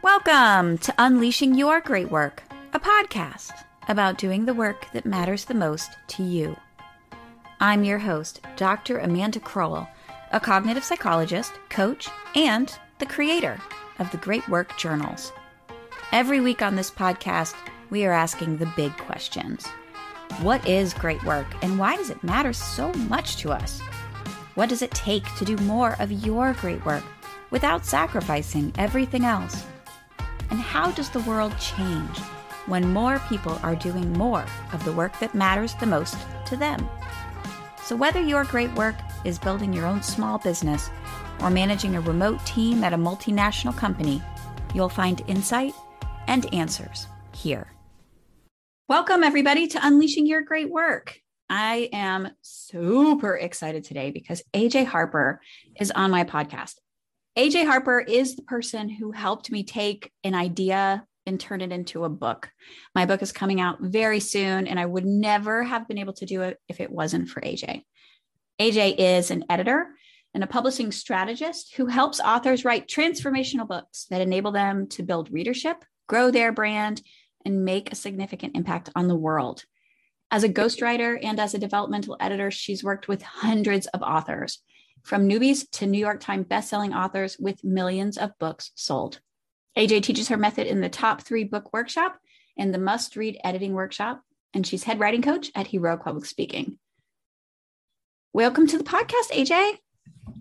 [0.00, 5.54] Welcome to Unleashing Your Great Work, a podcast about doing the work that matters the
[5.54, 6.56] most to you.
[7.58, 8.98] I'm your host, Dr.
[8.98, 9.88] Amanda Crowell,
[10.30, 13.60] a cognitive psychologist, coach, and the creator
[13.98, 15.32] of the Great Work Journals.
[16.12, 17.56] Every week on this podcast,
[17.90, 19.66] we are asking the big questions.
[20.42, 23.80] What is great work and why does it matter so much to us?
[24.54, 27.02] What does it take to do more of your great work
[27.50, 29.66] without sacrificing everything else?
[30.50, 32.18] And how does the world change
[32.66, 36.88] when more people are doing more of the work that matters the most to them?
[37.82, 40.90] So, whether your great work is building your own small business
[41.40, 44.22] or managing a remote team at a multinational company,
[44.74, 45.74] you'll find insight
[46.26, 47.72] and answers here.
[48.88, 51.20] Welcome, everybody, to Unleashing Your Great Work.
[51.50, 55.40] I am super excited today because AJ Harper
[55.80, 56.74] is on my podcast.
[57.36, 62.04] AJ Harper is the person who helped me take an idea and turn it into
[62.04, 62.50] a book.
[62.94, 66.26] My book is coming out very soon, and I would never have been able to
[66.26, 67.82] do it if it wasn't for AJ.
[68.60, 69.88] AJ is an editor
[70.34, 75.30] and a publishing strategist who helps authors write transformational books that enable them to build
[75.30, 77.02] readership, grow their brand,
[77.44, 79.64] and make a significant impact on the world.
[80.30, 84.60] As a ghostwriter and as a developmental editor, she's worked with hundreds of authors
[85.08, 89.20] from newbies to New York Times bestselling authors with millions of books sold.
[89.74, 92.18] AJ teaches her method in the top three book workshop
[92.58, 94.20] and the must read editing workshop,
[94.52, 96.78] and she's head writing coach at Heroic Public Speaking.
[98.34, 99.78] Welcome to the podcast, AJ.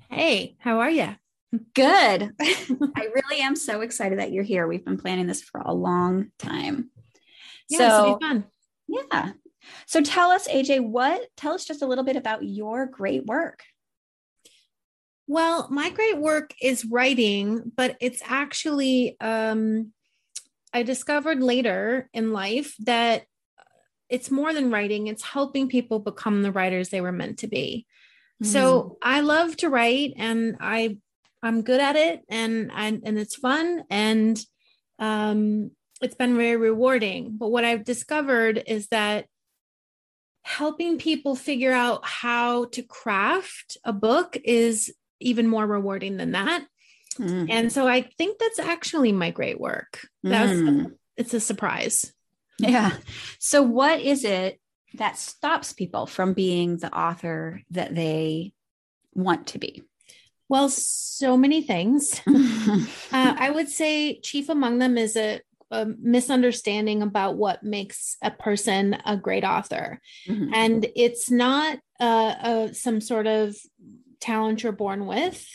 [0.09, 1.15] Hey, how are you?
[1.73, 2.33] Good.
[2.41, 4.67] I really am so excited that you're here.
[4.67, 6.89] We've been planning this for a long time.
[7.69, 8.43] Yeah, so, fun.
[8.89, 9.31] Yeah.
[9.85, 13.63] So tell us, AJ, what, tell us just a little bit about your great work.
[15.27, 19.91] Well, my great work is writing, but it's actually, um,
[20.73, 23.25] I discovered later in life that
[24.09, 27.85] it's more than writing, it's helping people become the writers they were meant to be.
[28.41, 28.51] Mm-hmm.
[28.51, 30.97] So I love to write and I
[31.43, 34.39] I'm good at it and and, and it's fun and
[34.99, 35.71] um
[36.01, 37.35] it's been very rewarding.
[37.37, 39.25] But what I've discovered is that
[40.43, 46.65] helping people figure out how to craft a book is even more rewarding than that.
[47.19, 47.47] Mm.
[47.49, 50.07] And so I think that's actually my great work.
[50.23, 50.91] That's mm.
[51.15, 52.13] it's a surprise.
[52.59, 52.91] Yeah.
[53.39, 54.59] So what is it
[54.95, 58.53] that stops people from being the author that they
[59.13, 59.83] want to be?
[60.49, 62.21] Well, so many things.
[62.27, 65.41] uh, I would say chief among them is a,
[65.71, 69.99] a, misunderstanding about what makes a person a great author.
[70.27, 70.53] Mm-hmm.
[70.53, 73.57] And it's not uh, some sort of
[74.19, 75.45] talent you're born with.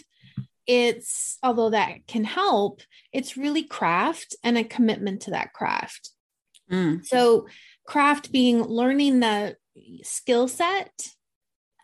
[0.67, 6.11] It's, although that can help, it's really craft and a commitment to that craft.
[6.71, 7.05] Mm.
[7.05, 7.47] So,
[7.85, 9.57] craft being learning the
[10.03, 10.93] skill set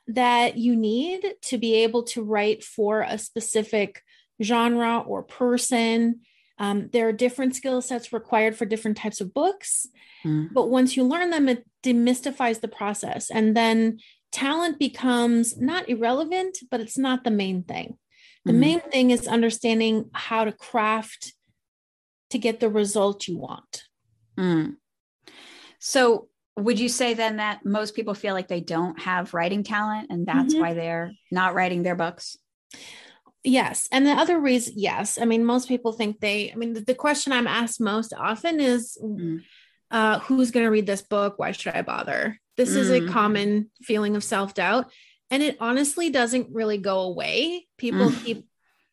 [0.06, 4.02] that you need to be able to write for a specific
[4.42, 6.20] genre or person.
[6.58, 9.86] Um, there are different skill sets required for different types of books.
[10.24, 10.48] Mm.
[10.52, 13.30] But once you learn them, it demystifies the process.
[13.30, 13.98] And then
[14.32, 17.96] talent becomes not irrelevant, but it's not the main thing.
[18.44, 18.58] The mm.
[18.58, 21.32] main thing is understanding how to craft
[22.30, 23.84] to get the result you want.
[24.38, 24.76] Mm.
[25.78, 30.08] So, would you say then that most people feel like they don't have writing talent
[30.10, 30.62] and that's mm-hmm.
[30.62, 32.36] why they're not writing their books?
[33.44, 33.88] Yes.
[33.92, 35.18] And the other reason, yes.
[35.20, 38.60] I mean, most people think they, I mean, the, the question I'm asked most often
[38.60, 39.40] is mm.
[39.90, 41.38] uh, who's going to read this book?
[41.38, 42.40] Why should I bother?
[42.58, 42.76] This mm.
[42.76, 43.10] is a mm.
[43.10, 44.92] common feeling of self doubt.
[45.30, 47.66] And it honestly doesn't really go away.
[47.78, 48.24] People mm.
[48.24, 48.46] keep,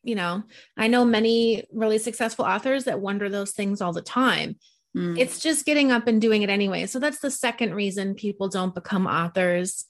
[0.03, 0.43] you know,
[0.77, 4.57] I know many really successful authors that wonder those things all the time.
[4.95, 5.17] Mm.
[5.17, 6.85] It's just getting up and doing it anyway.
[6.85, 9.85] So that's the second reason people don't become authors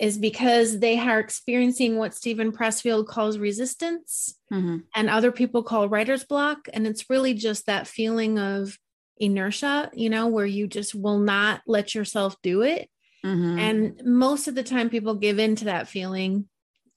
[0.00, 4.78] is because they are experiencing what Steven Pressfield calls resistance mm-hmm.
[4.94, 6.68] and other people call writer's block.
[6.72, 8.76] And it's really just that feeling of
[9.18, 12.90] inertia, you know, where you just will not let yourself do it.
[13.24, 13.58] Mm-hmm.
[13.58, 16.48] And most of the time, people give in to that feeling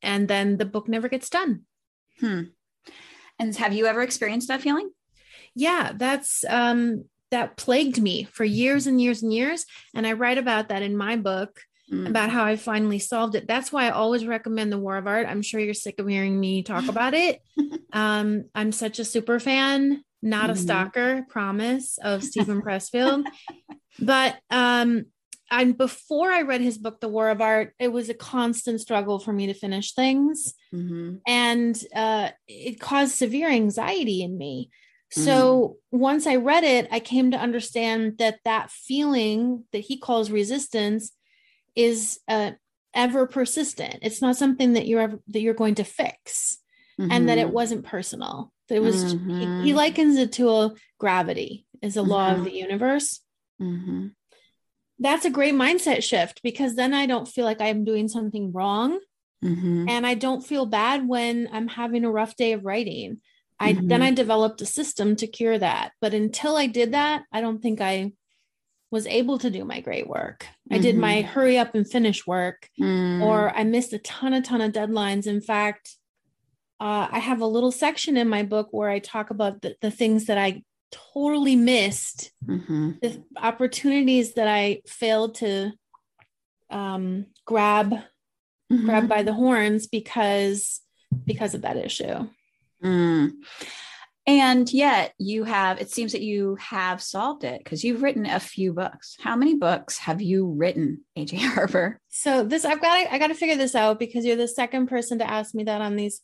[0.01, 1.62] and then the book never gets done.
[2.19, 2.41] Hmm.
[3.39, 4.89] And have you ever experienced that feeling?
[5.56, 9.65] Yeah, that's um that plagued me for years and years and years.
[9.94, 11.59] And I write about that in my book
[11.91, 12.07] mm.
[12.07, 13.47] about how I finally solved it.
[13.47, 15.27] That's why I always recommend The War of Art.
[15.27, 17.41] I'm sure you're sick of hearing me talk about it.
[17.91, 20.51] um, I'm such a super fan, not mm-hmm.
[20.51, 23.25] a stalker, promise, of Steven Pressfield.
[24.00, 25.07] But um,
[25.49, 29.19] and before I read his book, The War of Art, it was a constant struggle
[29.19, 30.53] for me to finish things.
[30.73, 31.15] Mm-hmm.
[31.25, 34.69] And uh, it caused severe anxiety in me
[35.09, 35.99] So mm.
[35.99, 41.11] once I read it, I came to understand that that feeling that he calls resistance
[41.75, 42.51] is uh,
[42.94, 43.99] ever persistent.
[44.01, 46.57] It's not something that you're ever, that you're going to fix,
[46.99, 47.11] mm-hmm.
[47.11, 47.53] and that it mm-hmm.
[47.53, 48.51] wasn't personal.
[48.67, 49.15] That it was.
[49.15, 49.29] Mm-hmm.
[49.29, 49.77] He, he, mm-hmm.
[49.77, 52.39] likens it to a gravity is a law mm-hmm.
[52.39, 53.21] of the universe.
[54.97, 55.03] Mm-hmm.
[55.03, 58.99] That's a great mindset shift because then I don't feel like I'm doing something wrong.
[59.88, 63.21] And I don't feel bad when I'm having a rough day of writing.
[63.59, 63.88] I mm-hmm.
[63.88, 65.91] then I developed a system to cure that.
[66.01, 68.13] But until I did that, I don't think I
[68.89, 70.41] was able to do my great work.
[70.41, 70.75] Mm-hmm.
[70.75, 71.27] I did my mm-hmm.
[71.27, 73.21] hurry up and finish work, mm.
[73.21, 75.27] or I missed a ton, a ton of deadlines.
[75.27, 75.95] In fact,
[76.79, 79.91] uh, I have a little section in my book where I talk about the, the
[79.91, 82.92] things that I totally missed, mm-hmm.
[83.01, 85.72] the opportunities that I failed to
[86.69, 88.04] um, grab, grab
[88.72, 89.07] mm-hmm.
[89.07, 90.81] by the horns because
[91.25, 92.28] because of that issue.
[92.84, 93.31] Mm.
[94.28, 98.42] And yet you have, it seems that you have solved it because you've written a
[98.42, 99.16] few books.
[99.22, 102.01] How many books have you written, AJ Harper?
[102.10, 104.88] So this, I've got to, I got to figure this out because you're the second
[104.88, 106.22] person to ask me that on these,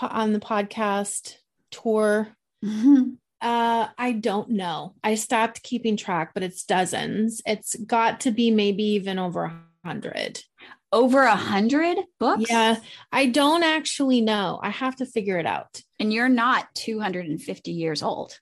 [0.00, 1.36] on the podcast
[1.70, 2.28] tour.
[2.64, 3.10] Mm-hmm.
[3.40, 4.94] Uh, I don't know.
[5.04, 7.40] I stopped keeping track, but it's dozens.
[7.46, 10.40] It's got to be maybe even over a hundred
[10.92, 12.46] over a hundred books?
[12.48, 12.76] Yeah,
[13.12, 14.58] I don't actually know.
[14.62, 15.82] I have to figure it out.
[15.98, 18.38] And you're not 250 years old.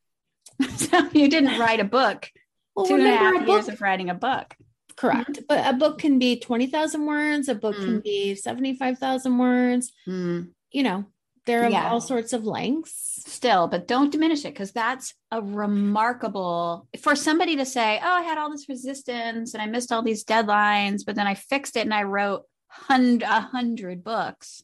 [0.76, 2.30] so you didn't write a book.
[2.74, 4.54] Well, two and a half a years of writing a book.
[4.96, 5.32] Correct.
[5.32, 5.44] Mm-hmm.
[5.48, 7.84] But a book can be 20,000 words, a book mm.
[7.84, 9.92] can be 75,000 words.
[10.08, 10.50] Mm.
[10.70, 11.04] You know,
[11.46, 11.90] there are yeah.
[11.90, 13.22] all sorts of lengths.
[13.26, 18.22] Still, but don't diminish it because that's a remarkable for somebody to say, Oh, I
[18.22, 21.80] had all this resistance and I missed all these deadlines, but then I fixed it
[21.80, 22.44] and I wrote
[22.88, 24.62] a hundred books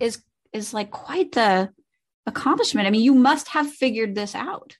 [0.00, 0.22] is
[0.52, 1.70] is like quite the
[2.26, 2.86] accomplishment.
[2.86, 4.76] I mean, you must have figured this out.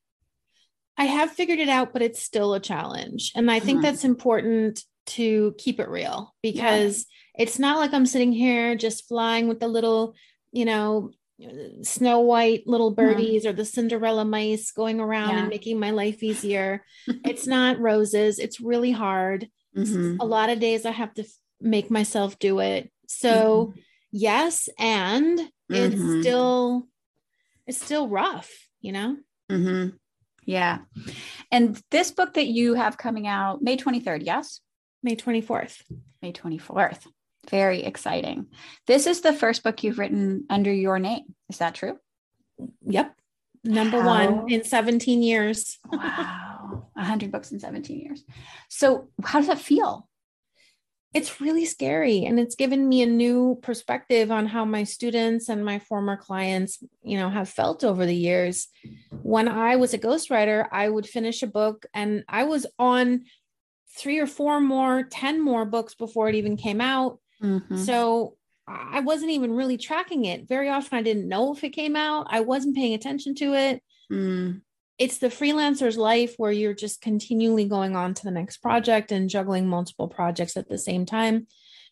[0.97, 3.33] I have figured it out, but it's still a challenge.
[3.35, 3.85] And I think mm-hmm.
[3.85, 7.45] that's important to keep it real because yeah.
[7.45, 10.15] it's not like I'm sitting here just flying with the little,
[10.53, 11.11] you know,
[11.83, 13.51] snow white little birdies mm-hmm.
[13.51, 15.39] or the cinderella mice going around yeah.
[15.41, 16.85] and making my life easier
[17.25, 20.17] it's not roses it's really hard mm-hmm.
[20.21, 21.29] a lot of days i have to f-
[21.61, 23.81] make myself do it so mm-hmm.
[24.13, 26.21] yes and it's mm-hmm.
[26.21, 26.87] still
[27.67, 28.51] it's still rough
[28.81, 29.17] you know
[29.51, 29.97] mm-hmm.
[30.45, 30.79] yeah
[31.51, 34.61] and this book that you have coming out may 23rd yes
[35.03, 35.83] may 24th
[36.23, 37.07] may 24th
[37.49, 38.47] very exciting.
[38.87, 41.35] This is the first book you've written under your name.
[41.49, 41.99] Is that true?
[42.87, 43.15] Yep.
[43.65, 44.07] Number how?
[44.07, 45.79] one in 17 years.
[45.93, 46.89] wow.
[46.95, 48.25] 100 books in 17 years.
[48.69, 50.09] So, how does that feel?
[51.13, 55.65] It's really scary and it's given me a new perspective on how my students and
[55.65, 58.69] my former clients, you know, have felt over the years.
[59.23, 63.25] When I was a ghostwriter, I would finish a book and I was on
[63.97, 67.19] three or four more, 10 more books before it even came out.
[67.43, 67.77] Mm-hmm.
[67.77, 70.49] So I wasn't even really tracking it.
[70.49, 72.27] Very often I didn't know if it came out.
[72.31, 73.83] I wasn't paying attention to it.
[74.13, 74.63] Mm.
[74.99, 79.31] It's the freelancer's life where you're just continually going on to the next project and
[79.31, 81.47] juggling multiple projects at the same time,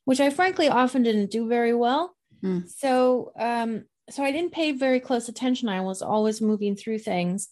[0.05, 2.15] which I frankly often didn't do very well.
[2.45, 2.69] Mm.
[2.69, 5.69] So um so I didn't pay very close attention.
[5.69, 7.49] I was always moving through things.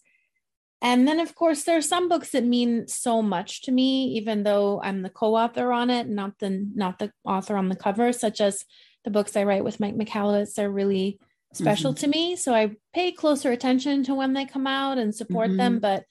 [0.81, 4.43] And then, of course, there are some books that mean so much to me, even
[4.43, 8.41] though I'm the co-author on it, not the not the author on the cover, such
[8.41, 8.63] as
[9.03, 11.19] the books I write with Mike Michalowicz are really
[11.53, 12.01] special mm-hmm.
[12.01, 12.35] to me.
[12.35, 15.57] So I pay closer attention to when they come out and support mm-hmm.
[15.57, 15.79] them.
[15.79, 16.03] But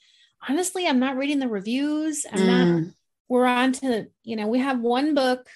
[0.49, 2.25] honestly, I'm not reading the reviews.
[2.31, 2.47] I'm mm.
[2.47, 2.93] not,
[3.29, 5.47] we're on to, you know, we have one book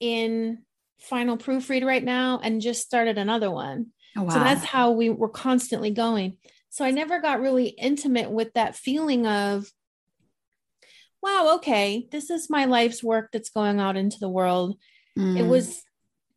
[0.00, 0.58] in
[1.00, 3.88] final proofread right now and just started another one.
[4.16, 4.30] Oh, wow.
[4.30, 6.36] So that's how we were constantly going.
[6.72, 9.70] So I never got really intimate with that feeling of,
[11.22, 14.78] wow, okay, this is my life's work that's going out into the world.
[15.18, 15.38] Mm.
[15.38, 15.82] It was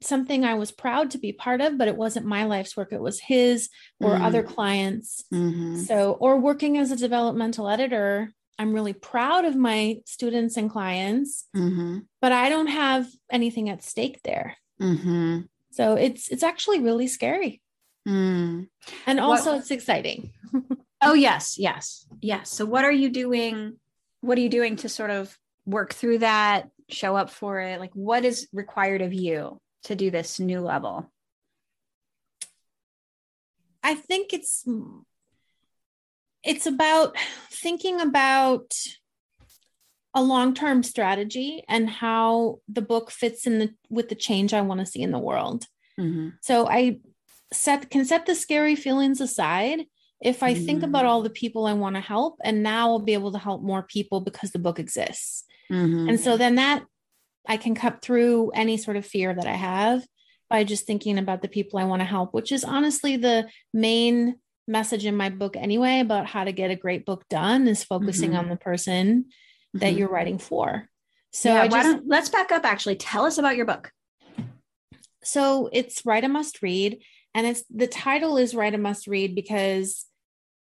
[0.01, 2.91] something I was proud to be part of, but it wasn't my life's work.
[2.91, 3.69] It was his
[4.01, 4.21] or mm.
[4.21, 5.23] other clients.
[5.33, 5.77] Mm-hmm.
[5.77, 11.45] So, or working as a developmental editor, I'm really proud of my students and clients,
[11.55, 11.99] mm-hmm.
[12.21, 14.57] but I don't have anything at stake there.
[14.81, 15.43] Mm-hmm.
[15.71, 17.61] So it's it's actually really scary.
[18.07, 18.67] Mm.
[19.05, 20.31] And also, what, it's exciting.
[21.01, 22.50] oh, yes, yes, yes.
[22.50, 23.77] So, what are you doing?
[24.21, 27.79] What are you doing to sort of work through that, show up for it?
[27.79, 31.12] Like, what is required of you to do this new level?
[33.83, 34.67] I think it's
[36.43, 37.15] it's about
[37.51, 38.74] thinking about
[40.15, 44.79] a long-term strategy and how the book fits in the with the change I want
[44.79, 45.65] to see in the world.
[46.00, 46.29] Mm-hmm.
[46.41, 47.00] So I
[47.53, 49.85] set can set the scary feelings aside
[50.21, 50.85] if I think Mm.
[50.85, 53.61] about all the people I want to help, and now I'll be able to help
[53.61, 55.43] more people because the book exists.
[55.71, 56.09] Mhm.
[56.09, 56.83] And so then that
[57.47, 60.05] I can cut through any sort of fear that I have
[60.49, 64.35] by just thinking about the people I want to help, which is honestly the main
[64.67, 68.31] message in my book anyway about how to get a great book done is focusing
[68.31, 68.39] Mhm.
[68.39, 69.25] on the person
[69.75, 69.97] that Mhm.
[69.97, 70.89] you're writing for.
[71.31, 72.95] So yeah, just let's back up actually.
[72.95, 73.91] Tell us about your book.
[75.23, 76.99] so it's write a must read
[77.35, 80.05] and it's the title is write a must read because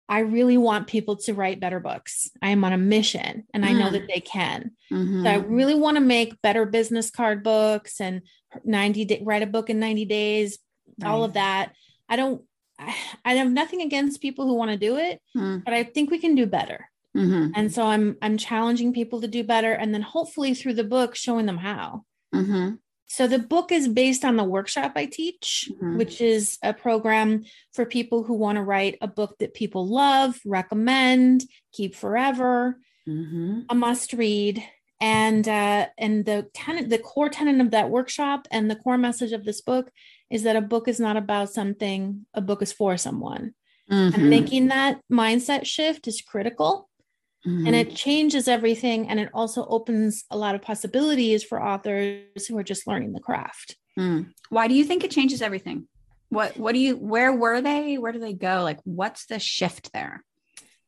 [0.09, 2.31] I really want people to write better books.
[2.43, 3.93] I am on a mission and I know Mm.
[3.93, 4.73] that they can.
[4.93, 5.23] Mhm.
[5.23, 8.23] So I really want to make better business card books and
[8.65, 10.59] 90 day, write a book in 90 days,
[11.05, 11.73] All of that.
[12.09, 12.43] I don't
[12.79, 15.65] I, I have nothing against people who want to do it, Mm.
[15.65, 16.91] but I think we can do better.
[17.17, 17.53] Mhm.
[17.55, 21.15] And so I'm I'm challenging people to do better and then hopefully through the book
[21.15, 22.05] showing them how.
[22.35, 22.79] Mhm.
[23.13, 25.99] So the book is based on the workshop I teach, Mhm.
[25.99, 30.41] which is a program for people who want to write a book that people love,
[30.47, 33.67] recommend, keep forever, Mhm.
[33.69, 34.65] a must read.
[34.99, 39.33] And uh, and the tenant, the core tenet of that workshop and the core message
[39.33, 39.91] of this book
[40.31, 43.53] is that a book is not about something, a book is for someone.
[43.91, 44.15] Mhm.
[44.15, 46.89] And making that mindset shift is critical
[47.47, 47.67] Mhm.
[47.67, 52.57] and it changes everything and it also opens a lot of possibilities for authors who
[52.57, 53.77] are just learning the craft.
[53.99, 54.33] Mm.
[54.51, 55.89] Why do you think it changes everything?
[56.29, 57.99] What what do you where were they?
[57.99, 58.63] Where do they go?
[58.63, 60.25] Like what's the shift there?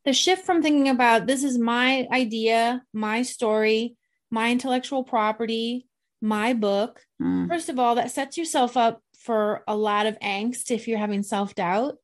[0.04, 3.96] the shift from thinking about this is my idea, my story,
[4.30, 5.87] my intellectual property,
[6.20, 7.00] my book.
[7.20, 7.49] Mm.
[7.49, 11.23] First of all, that sets yourself up for a lot of angst if you're having
[11.23, 11.96] self doubt.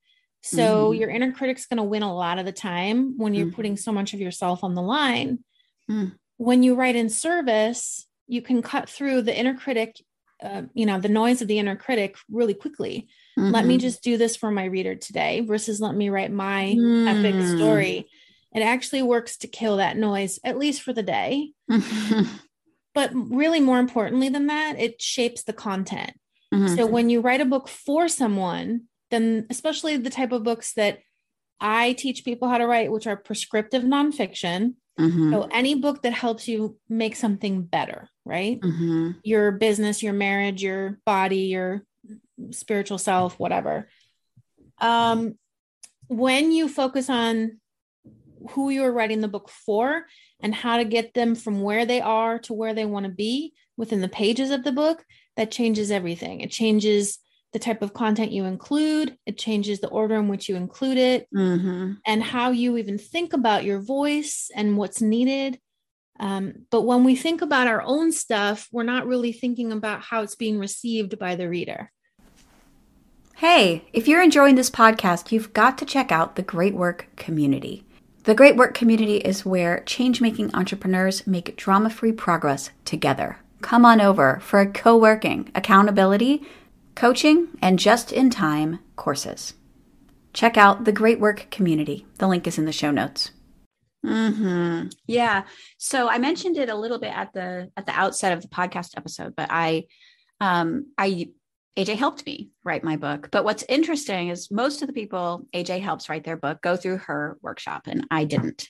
[0.42, 0.98] So Mhm.
[0.98, 3.54] your inner critic's going to win a lot of the time when you're Mhm.
[3.54, 5.44] putting so much of yourself on the line.
[5.90, 6.16] Mm.
[6.38, 10.00] When you write in service, you can cut through the inner critic,
[10.42, 13.08] uh, you know, the noise of the inner critic really quickly.
[13.36, 13.80] Let me Mhm.
[13.80, 16.70] just do this for my reader today versus let me write my
[17.06, 17.56] epic Mm.
[17.56, 18.10] story.
[18.54, 21.52] It actually works to kill that noise, at least for the day.
[22.92, 26.12] But really, more importantly than that, it shapes the content.
[26.52, 26.74] Mhm.
[26.76, 31.00] So when you write a book for someone, then especially the type of books that
[31.60, 34.74] I teach people how to write, which are prescriptive nonfiction.
[34.98, 35.32] Mhm.
[35.32, 38.60] So any book that helps you make something better, right?
[38.60, 39.16] Mhm.
[39.22, 41.84] Your business, your marriage, your body, your
[42.50, 43.88] spiritual self, whatever.
[44.78, 45.38] Um,
[46.08, 47.60] when you focus on
[48.50, 50.06] who you're writing the book for
[50.40, 53.52] and how to get them from where they are to where they want to be
[53.76, 55.04] within the pages of the book,
[55.36, 56.40] that changes everything.
[56.40, 57.18] It changes
[57.52, 61.26] the type of content you include, it changes the order in which you include it,
[61.34, 61.96] Mhm.
[62.06, 65.58] and how you even think about your voice and what's needed.
[66.20, 70.22] Um, but when we think about our own stuff, we're not really thinking about how
[70.22, 71.90] it's being received by the reader.
[73.36, 77.84] Hey, if you're enjoying this podcast, you've got to check out the Great Work Community.
[78.24, 83.38] The Great Work Community is where change making entrepreneurs make drama free progress together.
[83.62, 86.42] Come on over for a co working, accountability,
[87.00, 89.54] coaching, and just in time courses.
[90.34, 92.04] Check out the Great Work Community.
[92.18, 93.30] The link is in the show notes.
[94.04, 94.88] Hmm.
[95.06, 95.44] Yeah.
[95.78, 98.98] So I mentioned it a little bit at the at the outset of the podcast
[98.98, 99.84] episode, but I,
[100.42, 101.30] um, I
[101.78, 103.30] AJ helped me write my book.
[103.32, 106.98] But what's interesting is most of the people AJ helps write their book go through
[106.98, 108.68] her workshop, and I didn't.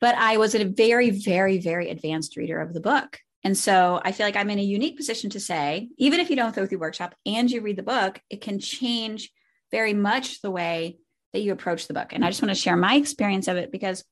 [0.00, 3.18] But I was a very, very, very advanced reader of the book.
[3.48, 6.36] And so I feel like I'm in a unique position to say, even if you
[6.36, 9.30] don't go through workshop and you read the book, it can change
[9.70, 10.98] very much the way
[11.32, 12.08] that you approach the book.
[12.12, 14.04] And I just want to share my experience of it because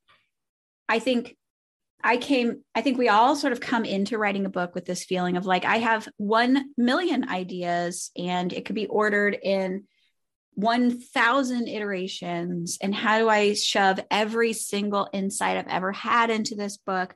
[0.89, 1.37] I think
[2.03, 5.05] I came, I think we all sort of come into writing a book with this
[5.05, 9.85] feeling of like, I have 1 million ideas and it could be ordered in
[10.55, 12.79] 1,000 iterations.
[12.81, 17.15] And how do I shove every single insight I've ever had into this book?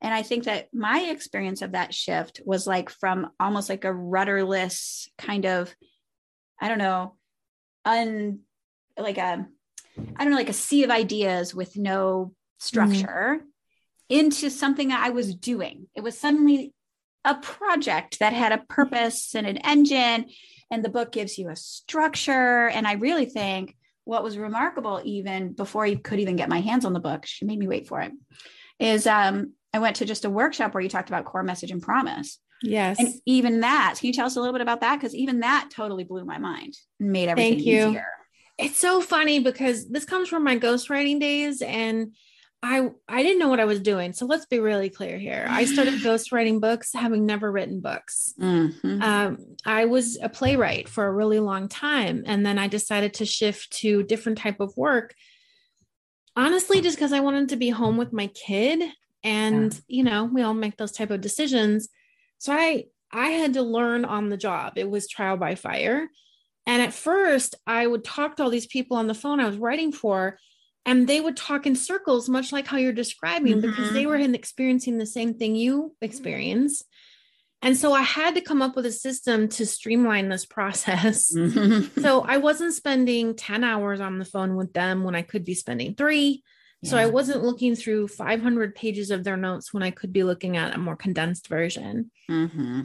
[0.00, 3.92] And I think that my experience of that shift was like from almost like a
[3.92, 5.74] rudderless kind of,
[6.60, 7.16] I don't know,
[7.84, 8.40] un
[8.96, 9.46] like a,
[10.16, 13.40] I don't know, like a sea of ideas with no structure
[14.08, 15.86] into something that I was doing.
[15.94, 16.72] It was suddenly
[17.24, 20.26] a project that had a purpose and an engine,
[20.70, 22.68] and the book gives you a structure.
[22.68, 26.84] And I really think what was remarkable, even before you could even get my hands
[26.84, 28.12] on the book, she made me wait for it,
[28.78, 31.82] is um, I went to just a workshop where you talked about core message and
[31.82, 32.38] promise.
[32.62, 32.98] Yes.
[32.98, 34.96] And even that, can you tell us a little bit about that?
[34.96, 37.88] Because even that totally blew my mind and made everything Thank you.
[37.88, 38.06] easier.
[38.58, 42.14] it's so funny because this comes from my ghostwriting days and
[42.60, 44.12] I I didn't know what I was doing.
[44.12, 45.46] So let's be really clear here.
[45.48, 48.34] I started ghostwriting books having never written books.
[48.40, 49.00] Mhm.
[49.00, 53.26] Um, I was a playwright for a really long time and then I decided to
[53.26, 55.14] shift to different type of work
[56.36, 58.80] Honestly, just because I wanted to be home with my kid.
[59.24, 59.80] And, yeah.
[59.88, 61.88] you know, we all make those type of decisions.
[62.38, 64.74] So I I had to learn on the job.
[64.76, 66.08] It was trial by fire.
[66.66, 69.56] And at first, I would talk to all these people on the phone I was
[69.56, 70.38] writing for,
[70.84, 73.70] and they would talk in circles, much like how you're describing, mm-hmm.
[73.70, 74.30] because they mm-hmm.
[74.30, 76.84] were experiencing the same thing you experience.
[77.62, 81.34] And so I had to come up with a system to streamline this process.
[81.34, 82.00] Mm-hmm.
[82.02, 85.54] So I wasn't spending 10 hours on the phone with them when I could be
[85.54, 86.44] spending three.
[86.82, 86.90] Yeah.
[86.90, 90.56] So I wasn't looking through 500 pages of their notes when I could be looking
[90.56, 92.10] at a more condensed version.
[92.30, 92.82] Mm-hmm.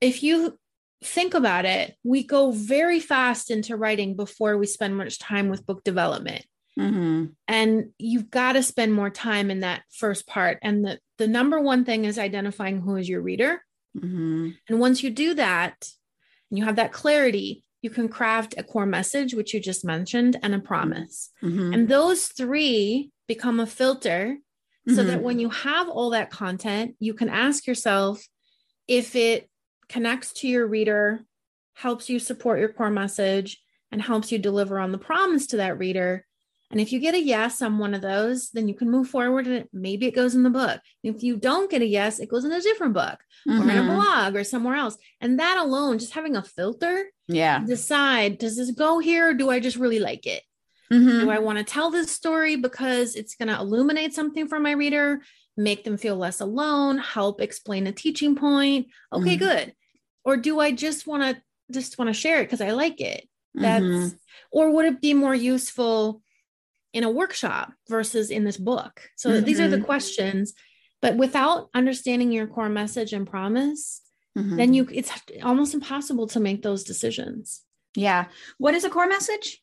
[0.00, 0.56] If you
[1.02, 5.66] think about it, we go very fast into writing before we spend much time with
[5.66, 6.44] book development.
[6.78, 7.26] Mm-hmm.
[7.48, 10.58] And you've got to spend more time in that first part.
[10.62, 13.62] And the, the number one thing is identifying who is your reader.
[13.96, 14.50] Mm-hmm.
[14.68, 15.74] And once you do that
[16.50, 20.38] and you have that clarity, you can craft a core message, which you just mentioned,
[20.42, 21.30] and a promise.
[21.42, 21.74] Mm-hmm.
[21.74, 24.38] And those three become a filter
[24.88, 25.06] so mm-hmm.
[25.08, 28.26] that when you have all that content, you can ask yourself
[28.86, 29.50] if it
[29.88, 31.24] connects to your reader,
[31.74, 33.60] helps you support your core message,
[33.92, 36.24] and helps you deliver on the promise to that reader,
[36.70, 39.46] and if you get a yes on one of those, then you can move forward
[39.46, 40.80] and maybe it goes in the book.
[41.02, 43.60] If you don't get a yes, it goes in a different book mm-hmm.
[43.60, 43.94] or in a mm-hmm.
[43.94, 44.98] blog or somewhere else.
[45.20, 49.48] And that alone, just having a filter, yeah, decide does this go here or do
[49.48, 50.42] I just really like it?
[50.92, 51.20] Mm-hmm.
[51.20, 54.72] Do I want to tell this story because it's going to illuminate something for my
[54.72, 55.22] reader,
[55.56, 58.88] make them feel less alone, help explain a teaching point?
[59.12, 59.44] Okay, mm-hmm.
[59.44, 59.74] good.
[60.24, 63.26] Or do I just want to just want to share it because I like it?
[63.54, 64.16] That's mm-hmm.
[64.52, 66.20] or would it be more useful?
[66.92, 69.02] In a workshop versus in this book?
[69.16, 69.44] So mm-hmm.
[69.44, 69.86] these are the mm-hmm.
[69.86, 70.54] questions.
[71.00, 74.00] But without understanding your core message and promise,
[74.36, 74.56] mm-hmm.
[74.56, 75.10] then you it's
[75.42, 77.62] almost impossible to make those decisions.
[77.94, 78.26] Yeah.
[78.58, 79.62] What is a core message?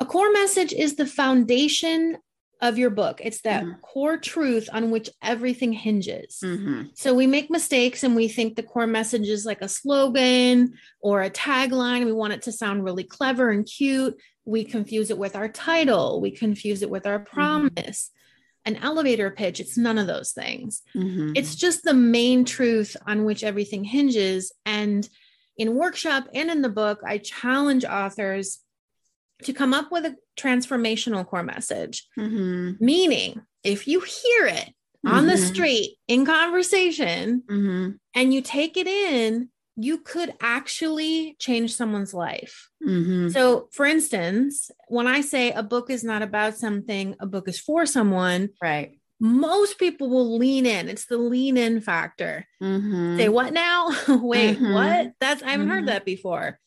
[0.00, 2.18] A core message is the foundation
[2.62, 3.20] of your book.
[3.22, 3.80] It's that mm-hmm.
[3.80, 6.38] core truth on which everything hinges.
[6.42, 6.84] Mm-hmm.
[6.94, 11.22] So we make mistakes and we think the core message is like a slogan or
[11.22, 12.06] a tagline.
[12.06, 16.20] We want it to sound really clever and cute we confuse it with our title
[16.20, 17.34] we confuse it with our mm-hmm.
[17.34, 18.10] promise
[18.66, 18.74] mm-hmm.
[18.74, 21.32] an elevator pitch it's none of those things mm-hmm.
[21.36, 25.08] it's just the main truth on which everything hinges and
[25.56, 28.60] in workshop and in the book i challenge authors
[29.44, 32.72] to come up with a transformational core message mm-hmm.
[32.84, 34.72] meaning if you hear it
[35.04, 35.44] on the mm-hmm.
[35.44, 37.90] street in conversation mm-hmm.
[38.14, 42.68] and you take it in you could actually change someone's life.
[42.86, 43.30] Mm-hmm.
[43.30, 47.58] So, for instance, when I say a book is not about something, a book is
[47.58, 48.98] for someone, right?
[49.18, 50.88] Most people will lean in.
[50.88, 52.46] It's the lean in factor.
[52.62, 53.16] Mm-hmm.
[53.16, 53.88] Say, what now?
[54.08, 54.72] Wait, mm-hmm.
[54.74, 55.12] what?
[55.20, 55.86] That's, I haven't heard mm-hmm.
[55.86, 56.58] that before.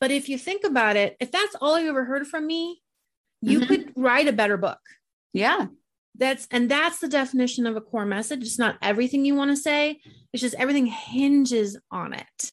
[0.00, 2.80] But if you think about it, if that's all you ever heard from me,
[3.42, 3.68] you mm-hmm.
[3.68, 4.80] could write a better book.
[5.32, 5.66] Yeah.
[6.16, 8.42] That's and that's the definition of a core message.
[8.42, 10.00] It's not everything you want to say,
[10.32, 12.52] it's just everything hinges on it.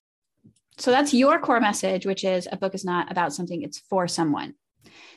[0.78, 4.08] So that's your core message, which is a book is not about something, it's for
[4.08, 4.54] someone.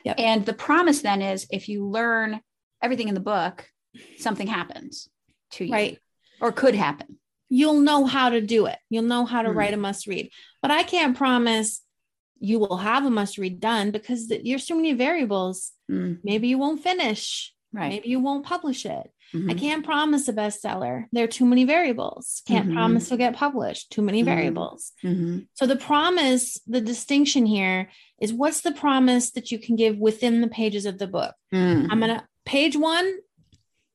[0.03, 0.15] Yep.
[0.17, 2.41] And the promise then is if you learn
[2.81, 3.67] everything in the book,
[4.17, 5.07] something happens
[5.51, 5.71] to you.
[5.71, 5.99] Right.
[6.41, 7.19] Or could happen.
[7.49, 8.77] You'll know how to do it.
[8.89, 9.55] You'll know how to mm.
[9.55, 10.31] write a must read.
[10.61, 11.81] But I can't promise
[12.41, 15.71] you will have a must read done because there's so many variables.
[15.89, 16.19] Mm.
[16.23, 17.53] Maybe you won't finish.
[17.71, 17.89] Right.
[17.89, 19.11] Maybe you won't publish it.
[19.33, 19.49] Mm-hmm.
[19.49, 21.05] I can't promise a bestseller.
[21.13, 22.41] There are too many variables.
[22.45, 22.75] Can't mm-hmm.
[22.75, 23.91] promise to get published.
[23.91, 24.29] Too many mm-hmm.
[24.29, 24.91] variables.
[25.03, 25.39] Mm-hmm.
[25.53, 30.41] So the promise, the distinction here is what's the promise that you can give within
[30.41, 31.33] the pages of the book?
[31.53, 31.99] I'm mm-hmm.
[31.99, 33.19] gonna page one,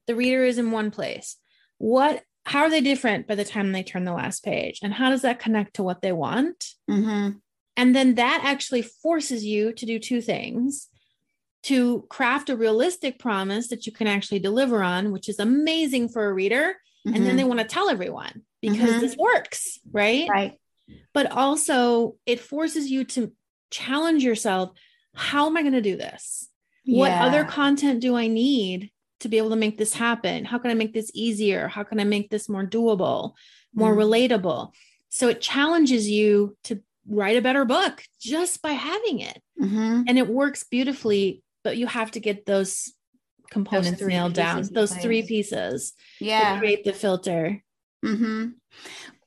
[0.07, 1.37] the reader is in one place.
[1.79, 4.79] What how are they different by the time they turn the last page?
[4.83, 6.65] And how does that connect to what they want?
[7.77, 7.83] Mm-hmm.
[7.83, 10.89] And then that actually forces you to do two things
[11.65, 16.27] to craft a realistic promise that you can actually deliver on, which is amazing for
[16.27, 16.77] a reader.
[17.07, 17.09] Mm-hmm.
[17.09, 17.37] And then mm-hmm.
[17.37, 19.01] they want to tell everyone because mm-hmm.
[19.01, 20.29] this works, right?
[20.29, 20.61] Right.
[21.13, 23.33] But also, it forces you to
[23.71, 24.71] challenge yourself
[25.15, 26.49] how am I going to do this?
[26.85, 26.99] Yeah.
[26.99, 30.45] What other content do I need to be able to make this happen?
[30.45, 31.69] How can I make this easier?
[31.69, 33.33] How can I make this more doable,
[33.75, 33.99] more mm.
[33.99, 34.73] relatable?
[35.09, 39.41] So it challenges you to write a better book just by having it.
[39.61, 40.03] Mm-hmm.
[40.07, 42.93] And it works beautifully but you have to get those
[43.51, 47.61] components those nailed down those three pieces yeah create the filter
[48.05, 48.51] mm-hmm.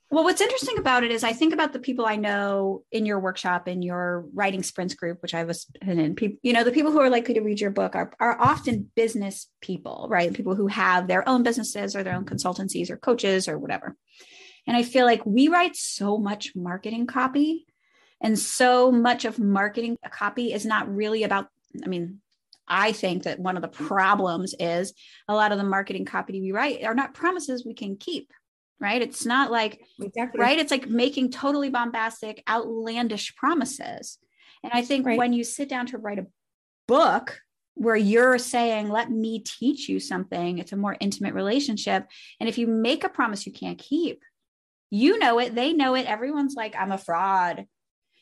[0.09, 3.19] well what's interesting about it is i think about the people i know in your
[3.19, 6.93] workshop in your writing sprints group which i was in people you know the people
[6.93, 10.67] who are likely to read your book are, are often business people right people who
[10.67, 13.97] have their own businesses or their own consultancies or coaches or whatever
[14.65, 17.65] and i feel like we write so much marketing copy
[18.21, 21.47] and so much of marketing a copy is not really about
[21.83, 22.19] i mean
[22.69, 24.93] I think that one of the problems is
[25.27, 28.31] a lot of the marketing copy we write are not promises we can keep,
[28.79, 29.01] right?
[29.01, 30.39] It's not like, exactly.
[30.39, 30.59] right?
[30.59, 34.19] It's like making totally bombastic, outlandish promises.
[34.63, 35.17] And I think right.
[35.17, 36.27] when you sit down to write a
[36.87, 37.41] book
[37.73, 42.07] where you're saying, let me teach you something, it's a more intimate relationship.
[42.39, 44.21] And if you make a promise you can't keep,
[44.91, 46.05] you know it, they know it.
[46.05, 47.65] Everyone's like, I'm a fraud.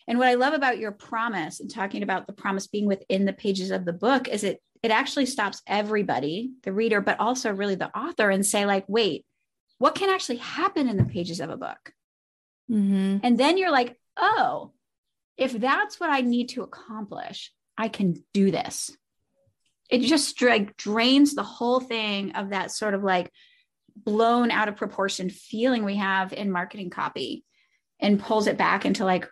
[0.07, 3.33] And what I love about your promise and talking about the promise being within the
[3.33, 7.75] pages of the book is it it actually stops everybody, the reader, but also really
[7.75, 9.25] the author, and say, like, wait,
[9.79, 11.93] what can actually happen in the pages of a book?
[12.69, 13.17] Mm-hmm.
[13.23, 14.71] And then you're like, oh,
[15.37, 18.95] if that's what I need to accomplish, I can do this.
[19.89, 23.31] It just like drains the whole thing of that sort of like
[23.95, 27.43] blown out of proportion feeling we have in marketing copy
[27.99, 29.27] and pulls it back into like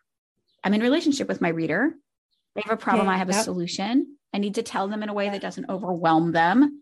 [0.66, 1.94] I'm in relationship with my reader.
[2.56, 3.06] They have a problem.
[3.06, 3.42] Yeah, I have yep.
[3.42, 4.18] a solution.
[4.34, 6.82] I need to tell them in a way that doesn't overwhelm them.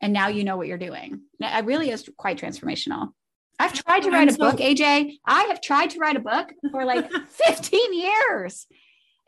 [0.00, 1.20] And now you know what you're doing.
[1.38, 3.10] It really is quite transformational.
[3.58, 5.18] I've tried to write a book, AJ.
[5.24, 8.66] I have tried to write a book for like 15 years.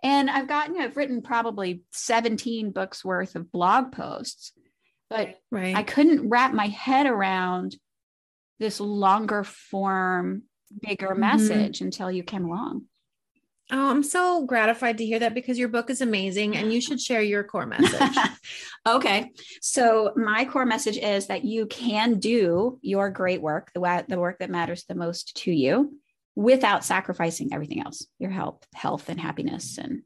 [0.02, 4.52] And I've gotten, I've written probably 17 books worth of blog posts,
[5.08, 5.76] but right.
[5.76, 7.76] I couldn't wrap my head around
[8.58, 10.42] this longer form,
[10.80, 11.20] bigger mm-hmm.
[11.20, 12.82] message until you came along.
[13.70, 17.00] Oh, I'm so gratified to hear that because your book is amazing and you should
[17.00, 18.16] share your core message.
[18.87, 19.33] okay.
[19.61, 24.38] So, my core message is that you can do your great work, the, the work
[24.38, 25.98] that matters the most to you,
[26.37, 30.02] without sacrificing everything else your health, health, and happiness, and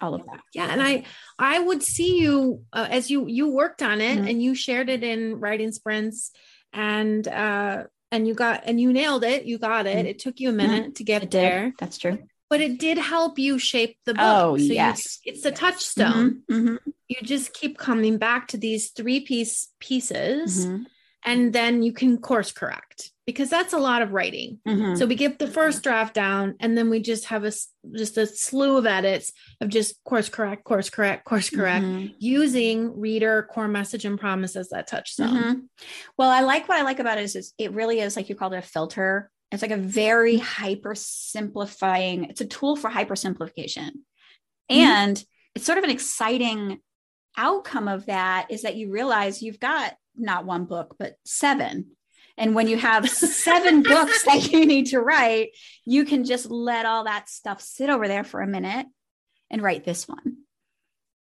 [0.00, 0.40] all of that.
[0.52, 0.68] Yeah.
[0.70, 1.02] And I,
[1.36, 4.28] I would see you uh, as you, you worked on it mm-hmm.
[4.28, 6.30] and you shared it in writing sprints
[6.72, 10.06] and, uh, and you got and you nailed it you got it mm-hmm.
[10.06, 10.92] it took you a minute mm-hmm.
[10.92, 12.18] to get there that's true
[12.50, 14.22] but it did help you shape the book.
[14.22, 15.18] Oh, so yes.
[15.24, 16.42] You, it's a touchstone.
[16.50, 16.90] Mm-hmm, mm-hmm.
[17.08, 20.84] You just keep coming back to these three piece pieces mm-hmm.
[21.24, 24.58] and then you can course correct because that's a lot of writing.
[24.66, 24.96] Mm-hmm.
[24.96, 27.52] So we get the first draft down and then we just have a
[27.94, 32.14] just a slew of edits of just course correct, course correct, course correct mm-hmm.
[32.18, 35.36] using reader core message and promise as that touchstone.
[35.36, 35.58] Mm-hmm.
[36.18, 38.34] Well, I like what I like about it is, is it really is like you
[38.34, 43.16] called it a filter it's like a very hyper simplifying, it's a tool for hyper
[43.16, 44.04] simplification.
[44.70, 44.80] Mm-hmm.
[44.80, 46.80] And it's sort of an exciting
[47.36, 51.90] outcome of that is that you realize you've got not one book, but seven.
[52.36, 55.50] And when you have seven books that you need to write,
[55.84, 58.86] you can just let all that stuff sit over there for a minute
[59.50, 60.38] and write this one,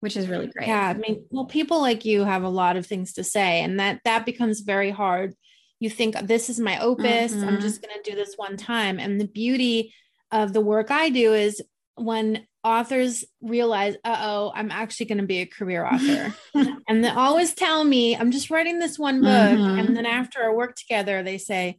[0.00, 0.68] which is really great.
[0.68, 0.88] Yeah.
[0.88, 4.00] I mean, well, people like you have a lot of things to say, and that
[4.04, 5.34] that becomes very hard
[5.80, 7.32] you think this is my opus.
[7.32, 7.48] Mm-hmm.
[7.48, 8.98] i'm just going to do this one time.
[8.98, 9.94] And the beauty
[10.30, 11.62] of the work i do is
[11.94, 16.34] when authors realize uh-oh i'm actually going to be a career author.
[16.88, 19.30] And they always tell me i'm just writing this one book.
[19.30, 19.78] Mm-hmm.
[19.78, 21.78] and then after our work together they say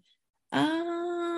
[0.52, 0.66] uh,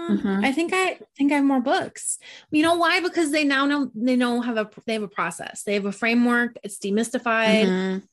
[0.09, 0.45] mm-hmm.
[0.45, 2.17] i think i think i have more books.
[2.49, 3.01] You know why?
[3.01, 5.63] Because they now know they know have a they have a process.
[5.63, 6.55] They have a framework.
[6.63, 7.65] It's demystified.
[7.65, 8.05] Mm-hmm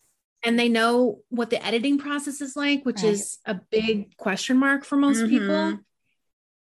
[0.44, 3.12] and they know what the editing process is like, which right.
[3.12, 5.28] is a big question mark for most mm-hmm.
[5.28, 5.78] people.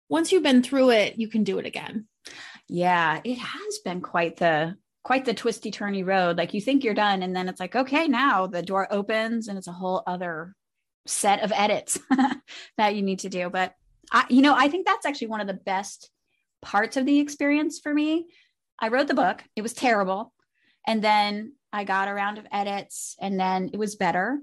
[0.09, 2.07] Once you've been through it, you can do it again.
[2.69, 6.37] Yeah, it has been quite the quite the twisty turny road.
[6.37, 9.57] Like you think you're done and then it's like okay, now the door opens and
[9.57, 10.53] it's a whole other
[11.05, 11.99] set of edits
[12.77, 13.49] that you need to do.
[13.49, 13.73] But
[14.11, 16.09] I you know, I think that's actually one of the best
[16.61, 18.27] parts of the experience for me.
[18.79, 19.43] I wrote the book.
[19.55, 20.33] It was terrible.
[20.85, 24.39] And then I got a round of edits and then it was better.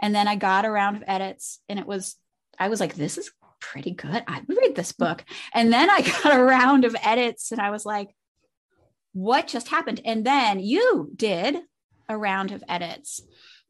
[0.00, 2.16] And then I got a round of edits and it was,
[2.58, 4.22] I was like, this is pretty good.
[4.26, 5.24] I would read this book.
[5.52, 8.14] And then I got a round of edits and I was like,
[9.12, 10.00] what just happened?
[10.04, 11.58] And then you did
[12.08, 13.20] a round of edits.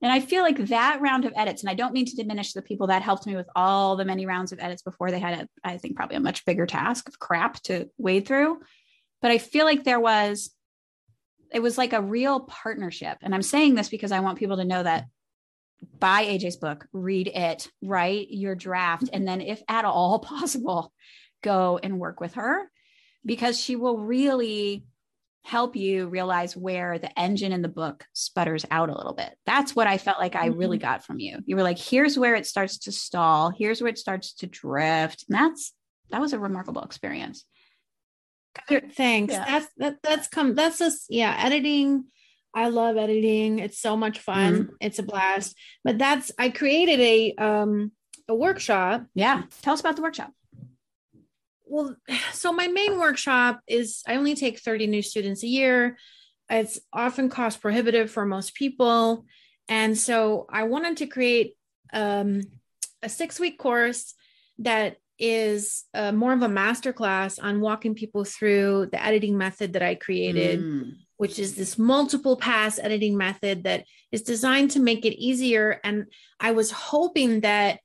[0.02, 2.60] And I feel like that round of edits, and I don't mean to diminish the
[2.60, 5.48] people that helped me with all the many rounds of edits before they had, a,
[5.66, 8.60] I think, probably a much bigger task of crap to wade through.
[9.22, 10.53] But I feel like there was
[11.54, 13.16] it was like a real partnership.
[13.22, 15.06] And I'm saying this because I want people to know that
[15.98, 20.92] buy AJ's book, read it, write your draft, and then, if at all possible,
[21.42, 22.70] go and work with her
[23.24, 24.84] because she will really
[25.44, 29.30] help you realize where the engine in the book sputters out a little bit.
[29.44, 30.86] That's what I felt like I really mm-hmm.
[30.86, 31.38] got from you.
[31.44, 35.26] You were like, here's where it starts to stall, here's where it starts to drift.
[35.28, 35.72] And that's
[36.10, 37.44] that was a remarkable experience.
[38.68, 39.34] Thanks.
[39.34, 39.44] Yeah.
[39.44, 42.04] That's that that's come that's just yeah, editing.
[42.54, 43.58] I love editing.
[43.58, 44.54] It's so much fun.
[44.54, 44.74] Mm-hmm.
[44.80, 45.56] It's a blast.
[45.82, 47.92] But that's I created a um
[48.28, 49.06] a workshop.
[49.14, 49.42] Yeah.
[49.62, 50.30] Tell us about the workshop.
[51.66, 51.96] Well,
[52.32, 55.98] so my main workshop is I only take 30 new students a year.
[56.50, 59.24] It's often cost prohibitive for most people.
[59.68, 61.56] And so I wanted to create
[61.92, 62.42] um,
[63.02, 64.14] a six week course
[64.58, 69.82] that is uh, more of a masterclass on walking people through the editing method that
[69.82, 70.92] I created, mm.
[71.16, 75.80] which is this multiple pass editing method that is designed to make it easier.
[75.84, 76.06] And
[76.40, 77.78] I was hoping that,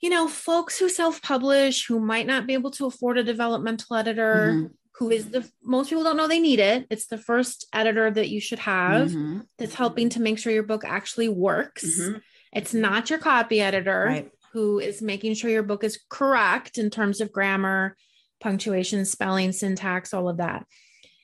[0.00, 3.96] you know, folks who self publish, who might not be able to afford a developmental
[3.96, 4.66] editor, mm-hmm.
[4.96, 6.86] who is the most people don't know they need it.
[6.88, 9.40] It's the first editor that you should have mm-hmm.
[9.58, 11.84] that's helping to make sure your book actually works.
[11.84, 12.18] Mm-hmm.
[12.52, 14.04] It's not your copy editor.
[14.06, 17.96] Right who is making sure your book is correct in terms of grammar,
[18.40, 20.66] punctuation, spelling, syntax, all of that.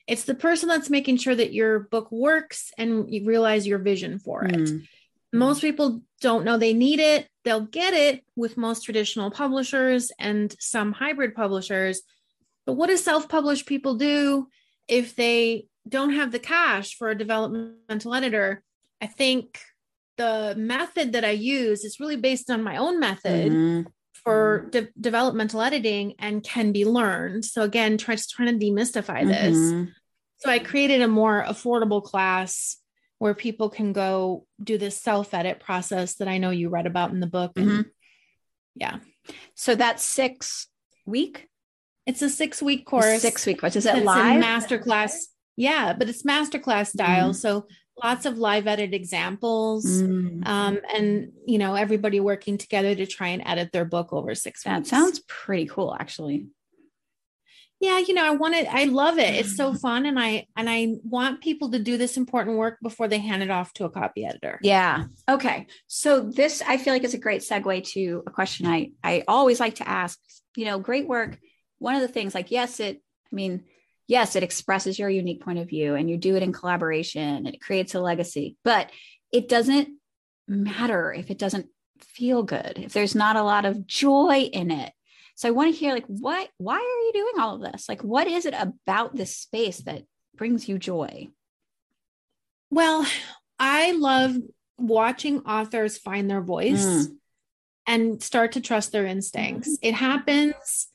[0.07, 4.19] It's the person that's making sure that your book works and you realize your vision
[4.19, 4.51] for it.
[4.51, 4.87] Mm.
[5.33, 7.27] Most people don't know they need it.
[7.43, 12.01] They'll get it with most traditional publishers and some hybrid publishers.
[12.65, 14.47] But what do self published people do
[14.87, 18.63] if they don't have the cash for a developmental editor?
[19.01, 19.59] I think
[20.17, 23.89] the method that I use is really based on my own method mm-hmm.
[24.13, 27.45] for de- developmental editing and can be learned.
[27.45, 29.29] So again, try, just trying to demystify mm-hmm.
[29.29, 29.89] this.
[30.37, 32.77] So I created a more affordable class
[33.19, 37.11] where people can go do this self edit process that I know you read about
[37.11, 37.53] in the book.
[37.55, 37.81] Mm-hmm.
[38.75, 38.99] Yeah.
[39.55, 40.67] So that's six
[41.05, 41.47] week.
[42.05, 43.21] It's a six week course.
[43.21, 43.75] Six week course.
[43.75, 44.43] Is it live?
[44.43, 45.25] Masterclass.
[45.55, 47.29] Yeah, but it's masterclass style.
[47.29, 47.37] Mm-hmm.
[47.37, 47.67] So
[48.03, 50.45] lots of live edit examples mm.
[50.45, 54.63] um, and you know everybody working together to try and edit their book over six
[54.63, 54.89] that weeks.
[54.89, 56.47] sounds pretty cool actually.
[57.81, 59.35] Yeah you know i want it i love it.
[59.35, 63.07] It's so fun and i and i want people to do this important work before
[63.07, 64.59] they hand it off to a copy editor.
[64.61, 65.05] Yeah.
[65.29, 65.67] Okay.
[65.87, 69.59] So this i feel like is a great segue to a question i i always
[69.59, 70.19] like to ask.
[70.55, 71.37] You know great work.
[71.79, 73.63] One of the things like yes it i mean
[74.07, 77.47] yes, it expresses your unique point of view and you do it in collaboration and
[77.47, 78.89] it creates a legacy, but
[79.31, 79.89] it doesn't
[80.47, 81.67] matter if it doesn't
[81.99, 84.91] feel good, if there's not a lot of joy in it.
[85.35, 87.89] So I want to hear like what why are you doing all of this?
[87.89, 90.03] Like what is it about this space that
[90.35, 91.29] brings you joy?
[92.69, 93.05] Well,
[93.59, 94.35] I love
[94.77, 97.07] watching authors find their voice mm.
[97.87, 99.69] and start to trust their instincts.
[99.69, 99.87] Mm-hmm.
[99.87, 100.87] It happens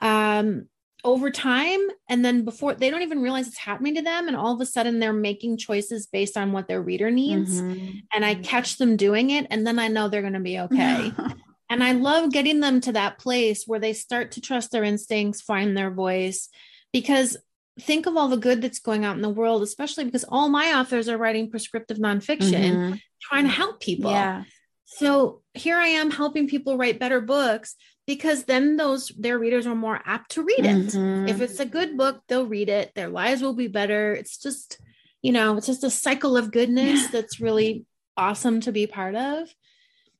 [0.00, 0.68] um
[1.04, 4.54] over time and then before they don't even realize it's happening to them and all
[4.54, 7.98] of a sudden they're making choices based on what their reader needs mm-hmm.
[8.14, 11.12] and i catch them doing it and then i know they're going to be okay
[11.70, 15.42] and i love getting them to that place where they start to trust their instincts
[15.42, 16.48] find their voice
[16.90, 17.36] because
[17.80, 20.72] think of all the good that's going out in the world especially because all my
[20.78, 22.94] authors are writing prescriptive nonfiction mm-hmm.
[23.20, 24.44] trying to help people yeah
[24.86, 29.74] so here i am helping people write better books because then those their readers are
[29.74, 30.86] more apt to read it.
[30.88, 31.28] Mm-hmm.
[31.28, 32.94] If it's a good book, they'll read it.
[32.94, 34.12] Their lives will be better.
[34.12, 34.78] It's just,
[35.22, 37.08] you know, it's just a cycle of goodness yeah.
[37.12, 37.86] that's really
[38.16, 39.54] awesome to be part of.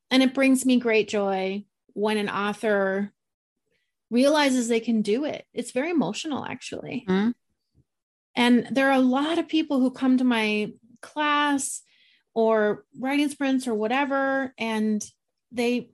[0.09, 3.13] And it brings me great joy when an author
[4.09, 5.45] realizes they can do it.
[5.53, 7.05] It's very emotional actually.
[7.07, 7.31] Mm-hmm.
[8.35, 11.81] And there are a lot of people who come to my class
[12.33, 15.03] or writing sprints or whatever and
[15.51, 15.89] they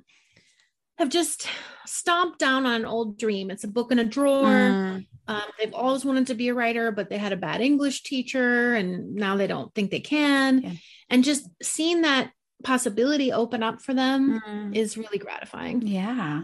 [0.97, 1.47] have just
[1.85, 3.49] stomped down on an old dream.
[3.49, 4.45] It's a book in a drawer.
[4.45, 5.07] Mm.
[5.27, 8.73] Um, they've always wanted to be a writer, but they had a bad English teacher
[8.75, 10.61] and now they don't think they can.
[10.61, 10.71] Yeah.
[11.09, 12.31] And just seeing that
[12.63, 14.75] possibility open up for them mm.
[14.75, 15.81] is really gratifying.
[15.81, 16.43] Yeah.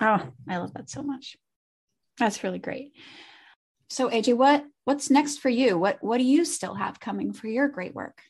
[0.00, 1.36] Oh, I love that so much.
[2.18, 2.92] That's really great.
[3.88, 5.78] So AJ, what what's next for you?
[5.78, 8.22] What what do you still have coming for your great work?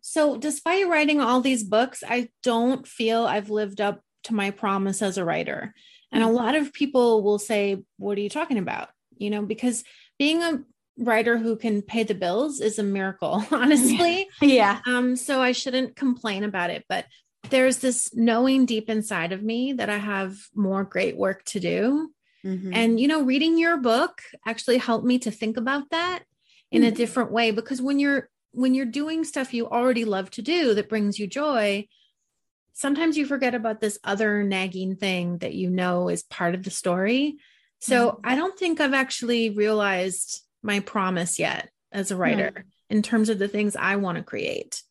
[0.00, 5.02] So, despite writing all these books, I don't feel I've lived up to my promise
[5.02, 5.74] as a writer.
[6.12, 6.36] And a mm-hmm.
[6.36, 8.88] lot of people will say, What are you talking about?
[9.16, 9.84] You know, because
[10.18, 10.62] being a
[10.98, 14.28] writer who can pay the bills is a miracle, honestly.
[14.40, 14.80] Yeah.
[14.86, 16.84] Um, so I shouldn't complain about it.
[16.88, 17.06] But
[17.50, 22.10] there's this knowing deep inside of me that I have more great work to do.
[22.44, 22.72] Mm-hmm.
[22.74, 26.24] And, you know, reading your book actually helped me to think about that
[26.70, 26.92] in mm-hmm.
[26.92, 30.74] a different way because when you're when you're doing stuff you already love to do
[30.74, 31.86] that brings you joy
[32.74, 36.70] sometimes you forget about this other nagging thing that you know is part of the
[36.70, 37.36] story.
[37.80, 38.20] So mm-hmm.
[38.24, 42.68] I don't think I've actually realized my promise yet as a writer mm-hmm.
[42.90, 44.82] in terms of the things I want to create.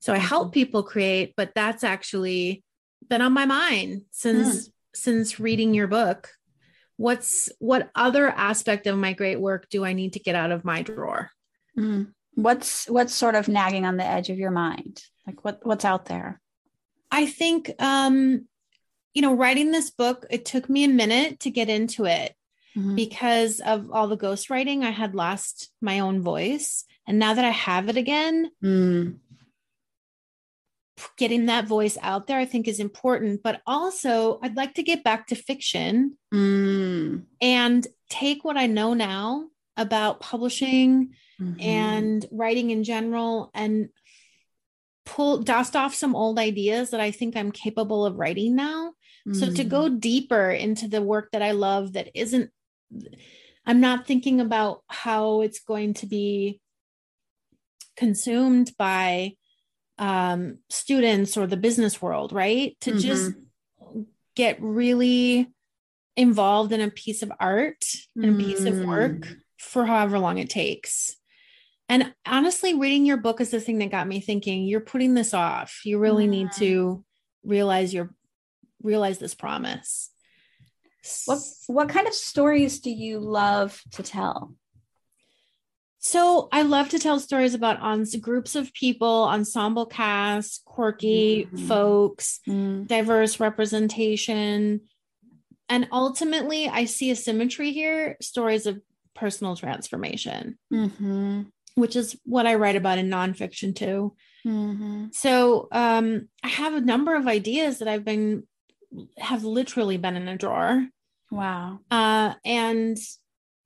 [0.00, 0.52] So I help mm-hmm.
[0.52, 2.62] people create, but that's actually
[3.08, 4.72] been on my mind since mm.
[4.94, 6.30] since reading your book.
[6.96, 10.64] What's what other aspect of my great work do I need to get out of
[10.64, 11.30] my drawer?
[11.76, 12.12] Mm.
[12.34, 15.02] What's what's sort of nagging on the edge of your mind?
[15.26, 16.40] Like what what's out there?
[17.12, 18.46] I think, um,
[19.12, 22.34] you know, writing this book, it took me a minute to get into it
[22.74, 22.96] mm-hmm.
[22.96, 24.82] because of all the ghostwriting.
[24.82, 26.84] I had lost my own voice.
[27.06, 29.16] And now that I have it again, mm.
[31.18, 33.42] getting that voice out there, I think is important.
[33.42, 37.24] But also, I'd like to get back to fiction mm.
[37.42, 41.60] and take what I know now about publishing mm-hmm.
[41.60, 43.90] and writing in general and
[45.04, 48.92] pull dust off some old ideas that I think I'm capable of writing now.
[49.28, 49.36] Mm.
[49.36, 50.00] So to go mm.
[50.00, 52.50] deeper into the work that I love that isn't
[53.64, 56.60] I'm not thinking about how it's going to be
[57.96, 59.34] consumed by
[59.98, 62.76] um, students or the business world, right?
[62.82, 62.98] To mm-hmm.
[62.98, 63.32] just
[64.34, 65.48] get really
[66.16, 67.84] involved in a piece of art
[68.16, 69.36] and a piece of work mm.
[69.58, 71.16] for however long it takes.
[71.92, 75.34] And honestly, reading your book is the thing that got me thinking, you're putting this
[75.34, 75.82] off.
[75.84, 76.30] You really yeah.
[76.30, 77.04] need to
[77.44, 78.14] realize your
[78.82, 80.10] realize this promise.
[81.26, 84.54] What what kind of stories do you love to tell?
[85.98, 91.66] So I love to tell stories about on groups of people, ensemble casts, quirky mm-hmm.
[91.68, 92.84] folks, mm-hmm.
[92.84, 94.80] diverse representation.
[95.68, 98.80] And ultimately, I see a symmetry here stories of
[99.14, 101.42] personal transformation, mm-hmm.
[101.74, 104.14] Which is what I write about in nonfiction too.
[104.46, 105.06] Mm-hmm.
[105.12, 108.44] So um, I have a number of ideas that I've been,
[109.18, 110.86] have literally been in a drawer.
[111.30, 111.80] Wow.
[111.90, 112.98] Uh, and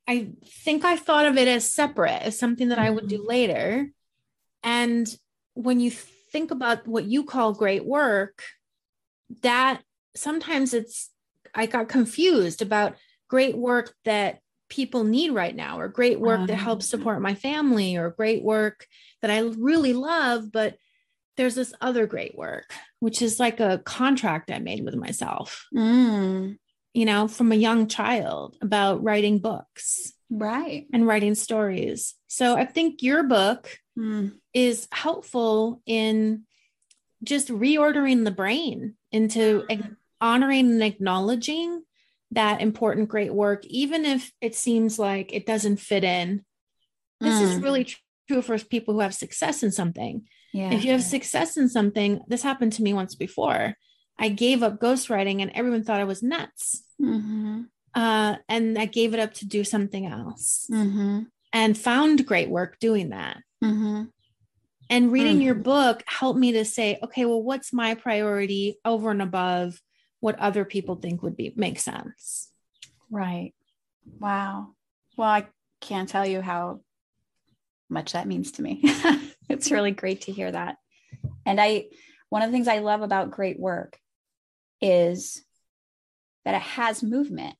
[0.06, 0.28] I
[0.64, 2.86] think I thought of it as separate, as something that mm-hmm.
[2.86, 3.28] I would do mm-hmm.
[3.28, 3.90] later.
[4.62, 5.08] And
[5.54, 8.42] when you think about what you call great work,
[9.42, 9.82] that
[10.14, 11.10] sometimes it's,
[11.54, 12.96] I got confused about
[13.28, 16.98] great work that people need right now, or great work um, that helps uh-huh.
[16.98, 18.86] support my family, or great work
[19.22, 20.76] that I really love, but
[21.36, 25.66] there's this other great work, which is like a contract I made with myself.
[25.74, 26.56] Mm
[26.96, 30.14] you know, from a young child about writing books.
[30.30, 30.86] Right.
[30.94, 32.14] And writing stories.
[32.26, 34.32] So I think your book mm.
[34.54, 36.44] is helpful in
[37.22, 39.66] just reordering the brain into
[40.22, 41.82] honoring and acknowledging
[42.32, 46.44] that important great work, even if it seems like it doesn't fit in.
[47.20, 47.42] This mm.
[47.42, 47.94] is really
[48.28, 50.26] true for people who have success in something.
[50.52, 50.72] Yeah.
[50.72, 53.74] If you have success in something, this happened to me once before.
[54.18, 56.82] I gave up ghostwriting and everyone thought I was nuts.
[57.00, 57.62] Mm-hmm.
[57.94, 61.22] Uh, and I gave it up to do something else mm-hmm.
[61.52, 63.38] and found great work doing that.
[63.62, 64.04] Mm-hmm.
[64.88, 65.62] And reading your mm-hmm.
[65.64, 69.80] book helped me to say, okay, well, what's my priority over and above
[70.26, 72.50] what other people think would be make sense?
[73.12, 73.54] Right.
[74.18, 74.70] Wow.
[75.16, 75.46] Well, I
[75.80, 76.80] can't tell you how
[77.88, 78.80] much that means to me.
[79.48, 80.78] it's really great to hear that.
[81.44, 81.84] And I,
[82.28, 84.00] one of the things I love about great work
[84.80, 85.44] is
[86.44, 87.54] that it has movement,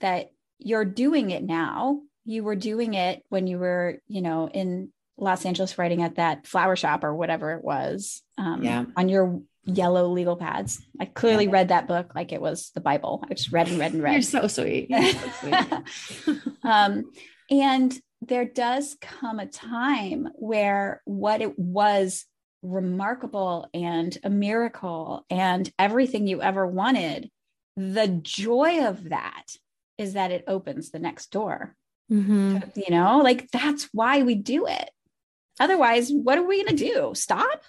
[0.00, 2.00] that you're doing it now.
[2.24, 6.46] You were doing it when you were, you know, in Los Angeles writing at that
[6.46, 8.86] flower shop or whatever it was um, yeah.
[8.96, 10.80] on your yellow legal pads.
[10.98, 11.52] I clearly yeah.
[11.52, 13.24] read that book like it was the Bible.
[13.30, 14.12] I just read and read and read.
[14.14, 14.88] You're so sweet.
[14.90, 15.84] You're so
[16.24, 16.40] sweet.
[16.62, 17.10] um,
[17.50, 22.24] and there does come a time where what it was
[22.62, 27.30] remarkable and a miracle and everything you ever wanted,
[27.76, 29.44] the joy of that
[29.96, 31.76] is that it opens the next door.
[32.10, 32.58] Mm-hmm.
[32.74, 34.90] You know, like that's why we do it.
[35.60, 37.12] Otherwise, what are we going to do?
[37.14, 37.62] Stop?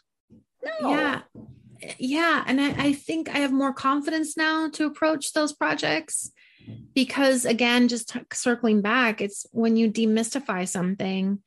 [0.64, 0.90] No.
[0.90, 1.22] Yeah.
[1.98, 2.44] Yeah.
[2.46, 6.32] And I, I think I have more confidence now to approach those projects
[6.94, 11.42] because, again, just t- circling back, it's when you demystify something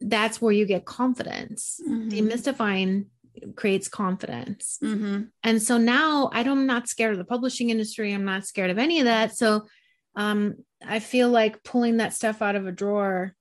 [0.00, 1.80] that's where you get confidence.
[1.86, 2.10] Mm-hmm.
[2.10, 3.06] Demystifying
[3.54, 4.78] creates confidence.
[4.82, 5.24] Mm-hmm.
[5.42, 8.12] And so now I don't, I'm not scared of the publishing industry.
[8.12, 9.36] I'm not scared of any of that.
[9.36, 9.66] So
[10.14, 13.34] um, I feel like pulling that stuff out of a drawer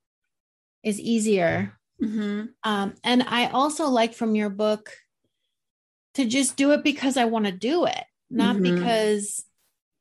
[0.83, 1.77] is easier.
[2.01, 2.45] Mm-hmm.
[2.63, 4.91] Um, and I also like from your book
[6.15, 8.75] to just do it because I want to do it, not mm-hmm.
[8.75, 9.43] because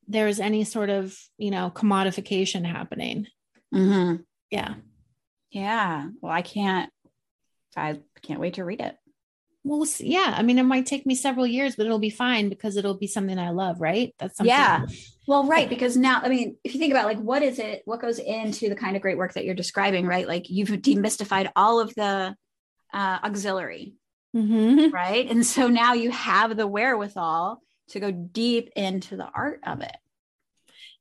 [0.08, 3.26] there's any sort of, you know, commodification happening.
[3.74, 4.22] Mm-hmm.
[4.50, 4.74] Yeah.
[5.50, 6.08] Yeah.
[6.20, 6.90] Well, I can't,
[7.76, 8.96] I can't wait to read it.
[9.66, 10.34] Well, yeah.
[10.36, 13.06] I mean, it might take me several years, but it'll be fine because it'll be
[13.06, 14.14] something I love, right?
[14.18, 14.54] That's something.
[14.54, 14.84] Yeah.
[15.26, 15.68] Well, right.
[15.70, 18.68] Because now, I mean, if you think about like, what is it, what goes into
[18.68, 20.28] the kind of great work that you're describing, right?
[20.28, 22.36] Like you've demystified all of the
[22.92, 23.94] uh, auxiliary,
[24.34, 24.88] mm-hmm.
[24.92, 25.28] right?
[25.30, 29.96] And so now you have the wherewithal to go deep into the art of it.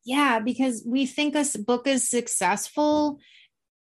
[0.06, 0.40] Yeah.
[0.40, 3.20] Because we think a book is successful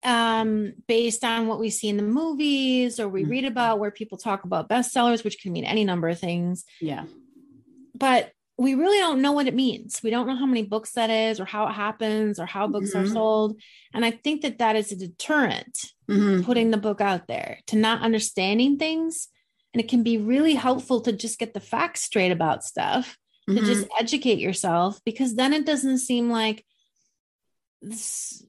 [0.05, 3.31] um, based on what we see in the movies or we mm-hmm.
[3.31, 6.65] read about where people talk about bestsellers, which can mean any number of things.
[6.81, 7.05] Yeah.
[7.95, 10.01] But we really don't know what it means.
[10.03, 12.91] We don't know how many books that is or how it happens or how books
[12.91, 13.05] mm-hmm.
[13.05, 13.61] are sold.
[13.95, 15.79] And I think that that is a deterrent
[16.09, 16.45] mm-hmm.
[16.45, 19.29] putting the book out there to not understanding things
[19.73, 23.17] And it can be really helpful to just get the facts straight about stuff,
[23.49, 23.59] mm-hmm.
[23.59, 26.65] to just educate yourself, because then it doesn't seem like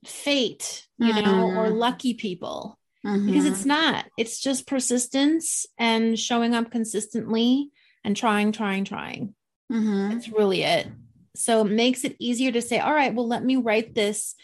[0.05, 1.25] fate, you mm-hmm.
[1.25, 1.75] know, or mm-hmm.
[1.75, 2.77] lucky people.
[3.05, 3.27] Mm-hmm.
[3.27, 7.69] Because it's not, it's just persistence and showing up consistently
[8.03, 9.33] and trying, trying, trying.
[9.71, 10.09] Mm-hmm.
[10.09, 10.87] That's really it.
[11.35, 14.35] So it makes it easier to say, all right, well, let me write this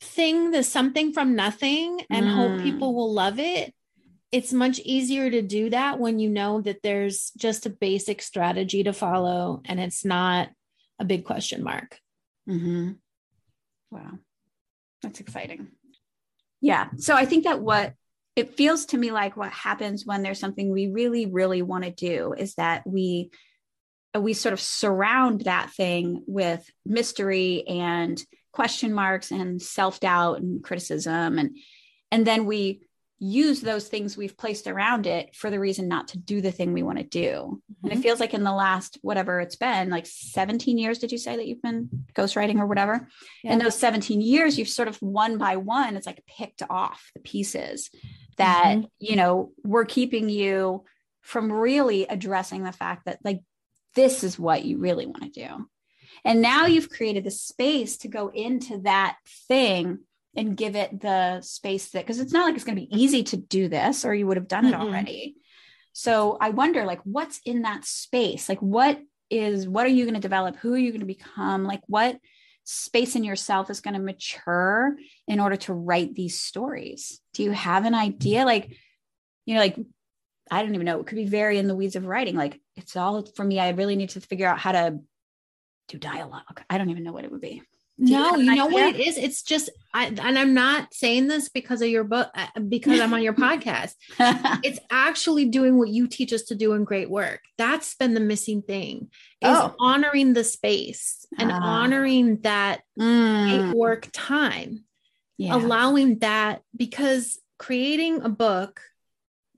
[0.00, 2.34] thing, this something from nothing, and mm.
[2.34, 3.74] hope people will love it.
[4.30, 8.82] It's much easier to do that when you know that there's just a basic strategy
[8.82, 10.50] to follow and it's not
[10.98, 11.98] a big question mark.
[12.48, 12.92] Mm-hmm.
[13.90, 14.18] Wow.
[15.02, 15.68] That's exciting.
[16.60, 16.88] Yeah.
[16.98, 17.94] So I think that what
[18.36, 21.90] it feels to me like what happens when there's something we really, really want to
[21.90, 23.30] do is that we
[24.14, 31.38] we sort of surround that thing with mystery and question marks and self-doubt and criticism
[31.38, 31.56] and
[32.10, 32.80] and then we
[33.20, 36.72] use those things we've placed around it for the reason not to do the thing
[36.72, 37.84] we want to do mm-hmm.
[37.84, 38.02] and it mm-hmm.
[38.02, 41.46] feels like in the last whatever it's been like 17 years did you say that
[41.46, 43.08] you've been ghostwriting or whatever
[43.42, 43.52] yeah.
[43.52, 47.20] in those 17 years you've sort of one by one it's like picked off the
[47.20, 47.90] pieces
[48.36, 48.86] that mm-hmm.
[49.00, 50.84] you know were keeping you
[51.22, 53.40] from really addressing the fact that like
[53.98, 55.68] this is what you really want to do.
[56.24, 59.16] And now you've created the space to go into that
[59.48, 59.98] thing
[60.36, 63.24] and give it the space that, because it's not like it's going to be easy
[63.24, 64.82] to do this or you would have done it mm-hmm.
[64.82, 65.34] already.
[65.92, 68.48] So I wonder, like, what's in that space?
[68.48, 70.54] Like, what is, what are you going to develop?
[70.56, 71.64] Who are you going to become?
[71.64, 72.18] Like, what
[72.62, 74.94] space in yourself is going to mature
[75.26, 77.20] in order to write these stories?
[77.34, 78.44] Do you have an idea?
[78.44, 78.76] Like,
[79.44, 79.76] you know, like
[80.50, 81.00] I don't even know.
[81.00, 82.36] It could be very in the weeds of writing.
[82.36, 83.58] Like it's all for me.
[83.58, 84.98] I really need to figure out how to
[85.88, 86.62] do dialogue.
[86.68, 87.62] I don't even know what it would be.
[88.00, 89.18] Do no, you, you know what it is?
[89.18, 93.12] It's just, I, and I'm not saying this because of your book, uh, because I'm
[93.12, 93.94] on your podcast.
[94.62, 97.40] it's actually doing what you teach us to do in great work.
[97.56, 99.08] That's been the missing thing
[99.40, 99.74] is oh.
[99.80, 103.74] honoring the space and uh, honoring that mm.
[103.74, 104.84] work time,
[105.36, 105.56] yeah.
[105.56, 108.80] allowing that because creating a book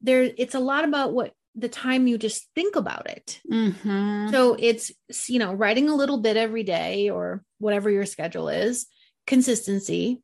[0.00, 3.40] there it's a lot about what the time you just think about it.
[3.50, 4.30] Mm-hmm.
[4.30, 4.92] So it's,
[5.28, 8.86] you know, writing a little bit every day or whatever your schedule is,
[9.26, 10.22] consistency,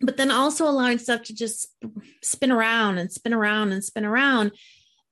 [0.00, 1.68] but then also allowing stuff to just
[2.22, 4.52] spin around and spin around and spin around.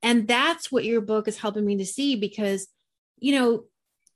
[0.02, 2.68] And that's what your book is helping me to see because,
[3.18, 3.64] you know,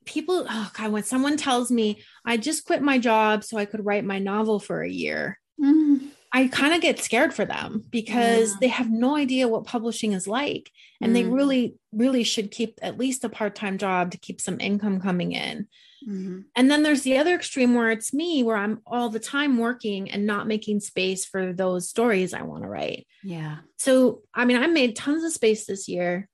[0.05, 3.85] people, oh God, when someone tells me, I just quit my job so I could
[3.85, 5.39] write my novel for a year.
[5.61, 6.07] Mm-hmm.
[6.33, 8.57] I kind of get scared for them because yeah.
[8.61, 10.70] they have no idea what publishing is like.
[11.01, 11.14] And mm.
[11.14, 15.01] they really, really should keep at least a part time job to keep some income
[15.01, 15.68] coming in.
[16.07, 16.41] Mm-hmm.
[16.55, 20.11] And then there's the other extreme where it's me, where I'm all the time working
[20.11, 23.07] and not making space for those stories I want to write.
[23.24, 23.59] Yeah.
[23.79, 26.29] So, I mean, I made tons of space this year,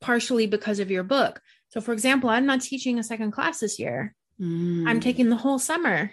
[0.00, 1.40] partially because of your book.
[1.70, 4.88] So, for example, I'm not teaching a second class this year, mm.
[4.88, 6.12] I'm taking the whole summer.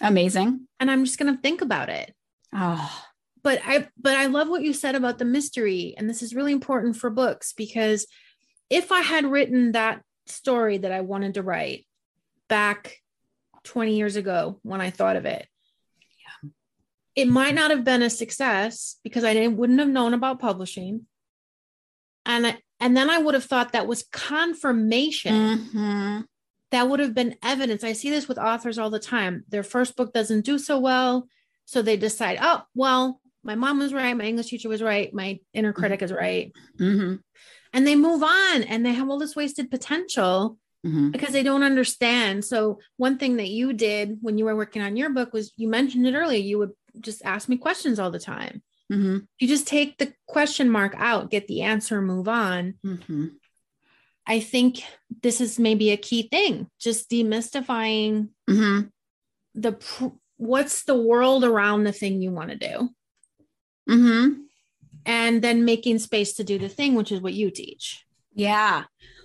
[0.00, 0.66] Amazing.
[0.78, 2.14] And I'm just going to think about it.
[2.54, 3.04] Oh,
[3.42, 6.52] but I but I love what you said about the mystery and this is really
[6.52, 8.06] important for books because
[8.70, 11.86] if I had written that story that I wanted to write
[12.48, 12.96] back
[13.64, 15.46] 20 years ago when I thought of it
[16.42, 16.50] yeah.
[17.14, 21.06] it might not have been a success because I didn't wouldn't have known about publishing.
[22.26, 25.32] And I, and then I would have thought that was confirmation.
[25.32, 26.20] Mm-hmm.
[26.70, 27.82] that would have been evidence.
[27.82, 29.44] I see this with authors all the time.
[29.48, 31.26] Their first book doesn't do so well
[31.68, 34.16] so they decide, oh, well, my mom was right.
[34.16, 35.12] My English teacher was right.
[35.12, 35.78] My inner mm-hmm.
[35.78, 36.50] critic is right.
[36.80, 37.16] Mm-hmm.
[37.74, 41.10] And they move on and they have all this wasted potential mm-hmm.
[41.10, 42.46] because they don't understand.
[42.46, 45.68] So, one thing that you did when you were working on your book was you
[45.68, 48.62] mentioned it earlier, you would just ask me questions all the time.
[48.90, 49.18] Mm-hmm.
[49.38, 52.78] You just take the question mark out, get the answer, move on.
[52.82, 53.26] Mm-hmm.
[54.26, 54.82] I think
[55.22, 58.86] this is maybe a key thing, just demystifying mm-hmm.
[59.54, 62.88] the pr- what's the world around the thing you want to do?
[63.88, 64.42] Mm-hmm.
[65.06, 68.04] and then making space to do the thing which is what you teach.
[68.34, 68.84] Yeah.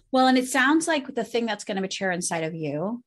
[0.09, 3.03] Well and it sounds like the thing that's going to mature inside of you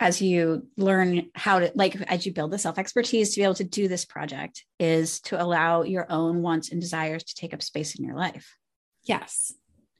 [0.00, 3.54] as you learn how to like as you build the self expertise to be able
[3.54, 7.62] to do this project is to allow your own wants and desires to take up
[7.62, 8.54] space in your life.
[9.04, 9.54] Yes.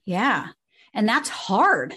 [0.05, 0.49] Yeah.
[0.93, 1.95] And that's hard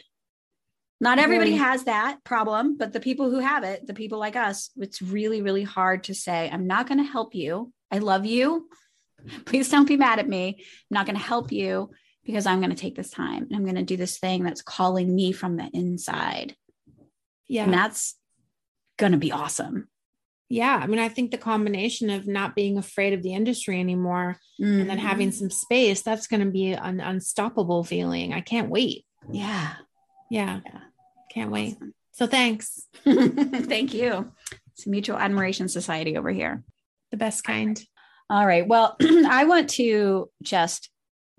[1.01, 4.69] not everybody has that problem, but the people who have it, the people like us,
[4.77, 7.73] it's really, really hard to say, I'm not going to help you.
[7.89, 8.69] I love you.
[9.45, 10.57] Please don't be mad at me.
[10.59, 11.89] I'm not going to help you
[12.23, 14.61] because I'm going to take this time and I'm going to do this thing that's
[14.61, 16.55] calling me from the inside.
[17.47, 17.63] Yeah.
[17.63, 18.15] And that's
[18.97, 19.87] going to be awesome.
[20.49, 24.37] yeah, I mean, I think the combination of not being afraid of the industry anymore
[24.61, 24.81] mm-hmm.
[24.81, 25.37] and then having mm-hmm.
[25.37, 28.33] some space, that's going to be an unstoppable feeling.
[28.33, 29.03] I can't wait.
[29.31, 29.73] Yeah.
[30.29, 30.59] Yeah.
[30.63, 30.79] yeah.
[31.31, 31.77] Can't wait.
[32.11, 32.87] So thanks.
[33.03, 34.31] Thank you.
[34.73, 36.63] It's a mutual admiration society over here.
[37.11, 37.81] The best kind.
[38.29, 38.67] All right.
[38.67, 40.89] Well, I want to just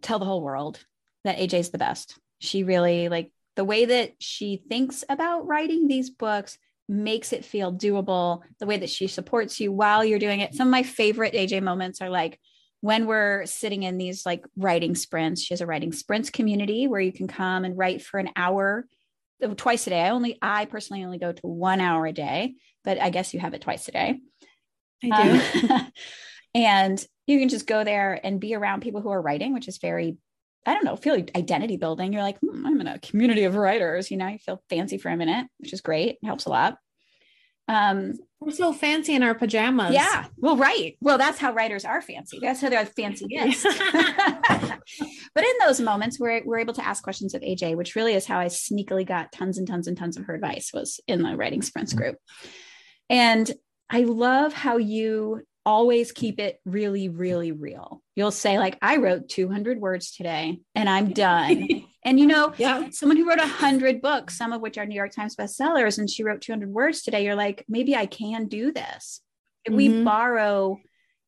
[0.01, 0.82] tell the whole world
[1.24, 2.18] that AJ's the best.
[2.40, 6.57] She really like the way that she thinks about writing these books
[6.88, 10.66] makes it feel doable the way that she supports you while you're doing it some
[10.66, 12.38] of my favorite aj moments are like
[12.80, 17.01] when we're sitting in these like writing sprints she has a writing sprints community where
[17.01, 18.84] you can come and write for an hour
[19.57, 23.01] twice a day i only i personally only go to one hour a day but
[23.01, 24.20] i guess you have it twice a day
[25.05, 25.93] i do um,
[26.55, 29.78] and you can just go there and be around people who are writing which is
[29.78, 30.16] very
[30.64, 32.12] I don't know, feel like identity building.
[32.12, 35.09] You're like, hmm, I'm in a community of writers, you know, you feel fancy for
[35.09, 36.18] a minute, which is great.
[36.22, 36.76] It helps a lot.
[37.69, 39.95] Um, we're so fancy in our pajamas.
[39.95, 40.27] Yeah.
[40.37, 40.97] Well, right.
[41.01, 42.39] Well, that's how writers are fancy.
[42.41, 43.63] That's how they're fancy gifts.
[45.35, 48.27] but in those moments, we're, we're able to ask questions of AJ, which really is
[48.27, 51.37] how I sneakily got tons and tons and tons of her advice was in the
[51.37, 52.17] writing sprints group.
[53.09, 53.51] And
[53.89, 58.03] I love how you always keep it really, really real.
[58.17, 61.69] You'll say, like, I wrote 200 words today and I'm done.
[62.05, 62.90] and you know, yeah.
[62.90, 66.11] someone who wrote a 100 books, some of which are New York Times bestsellers, and
[66.11, 69.20] she wrote 200 words today, you're like, maybe I can do this.
[69.66, 69.76] Mm-hmm.
[69.76, 70.78] we borrow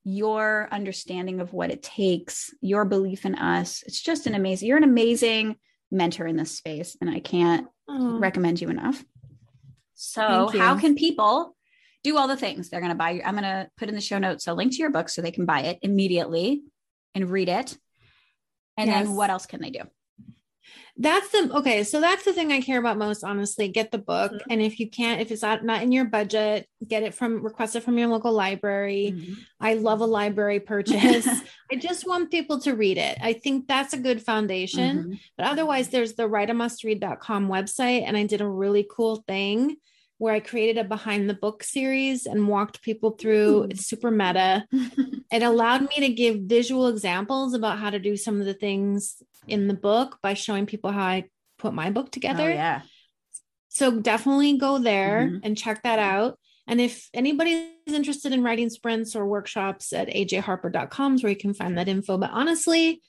[0.03, 4.77] your understanding of what it takes, your belief in us, it's just an amazing, you're
[4.77, 5.57] an amazing
[5.93, 6.97] mentor in this space.
[7.01, 8.19] And I can't oh.
[8.19, 9.05] recommend you enough.
[9.95, 11.55] So, how can people
[12.05, 12.69] do all the things.
[12.69, 14.79] They're going to buy, I'm going to put in the show notes a link to
[14.79, 16.63] your book so they can buy it immediately
[17.15, 17.77] and read it.
[18.77, 19.07] And yes.
[19.07, 19.81] then what else can they do?
[20.97, 21.83] That's the okay.
[21.83, 23.69] So that's the thing I care about most, honestly.
[23.69, 24.33] Get the book.
[24.33, 24.51] Mm-hmm.
[24.51, 27.75] And if you can't, if it's not, not in your budget, get it from request
[27.75, 29.15] it from your local library.
[29.15, 29.33] Mm-hmm.
[29.61, 31.27] I love a library purchase.
[31.73, 33.19] I just want people to read it.
[33.21, 34.99] I think that's a good foundation.
[34.99, 35.13] Mm-hmm.
[35.37, 38.05] But otherwise, there's the writeamustread.com website.
[38.07, 39.77] And I did a really cool thing
[40.25, 43.65] where I created a behind the book series and walked people through.
[43.65, 44.67] It's super meta.
[44.73, 49.23] it allowed me to give visual examples about how to do some of the things
[49.47, 51.25] in the book by showing people how I
[51.59, 52.45] put my book together.
[52.51, 52.81] Oh, yeah.
[53.69, 55.39] So definitely go there mm-hmm.
[55.43, 56.39] and check that out.
[56.67, 61.37] And if anybody is interested in writing sprints or workshops at ajharper.com is where you
[61.37, 62.17] can find that info.
[62.17, 63.03] But honestly,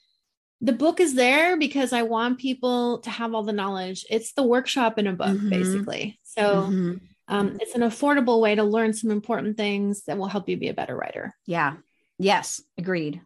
[0.60, 4.06] the book is there because I want people to have all the knowledge.
[4.08, 5.50] It's the workshop in a book, mm-hmm.
[5.50, 6.18] basically.
[6.22, 6.94] So mm-hmm.
[7.28, 10.68] um, it's an affordable way to learn some important things that will help you be
[10.68, 11.34] a better writer.
[11.46, 11.74] Yeah.
[12.18, 12.62] Yes.
[12.78, 13.20] Agreed.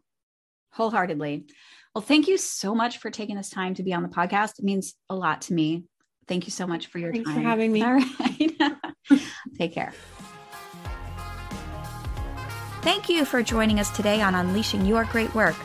[0.73, 1.47] Wholeheartedly.
[1.95, 4.59] Well, thank you so much for taking this time to be on the podcast.
[4.59, 5.85] It means a lot to me.
[6.27, 7.43] Thank you so much for your Thanks time.
[7.43, 7.83] for having me.
[7.85, 8.77] All right.
[9.59, 9.93] Take care.
[12.83, 15.57] Thank you for joining us today on Unleashing Your Great Work.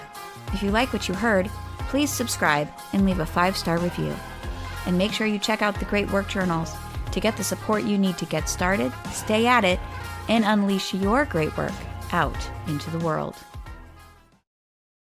[0.54, 1.50] If you like what you heard,
[1.89, 4.16] please subscribe and leave a five star review.
[4.86, 6.74] And make sure you check out the Great Work Journals
[7.12, 9.80] to get the support you need to get started, stay at it,
[10.30, 11.74] and unleash your great work
[12.12, 12.38] out
[12.68, 13.36] into the world.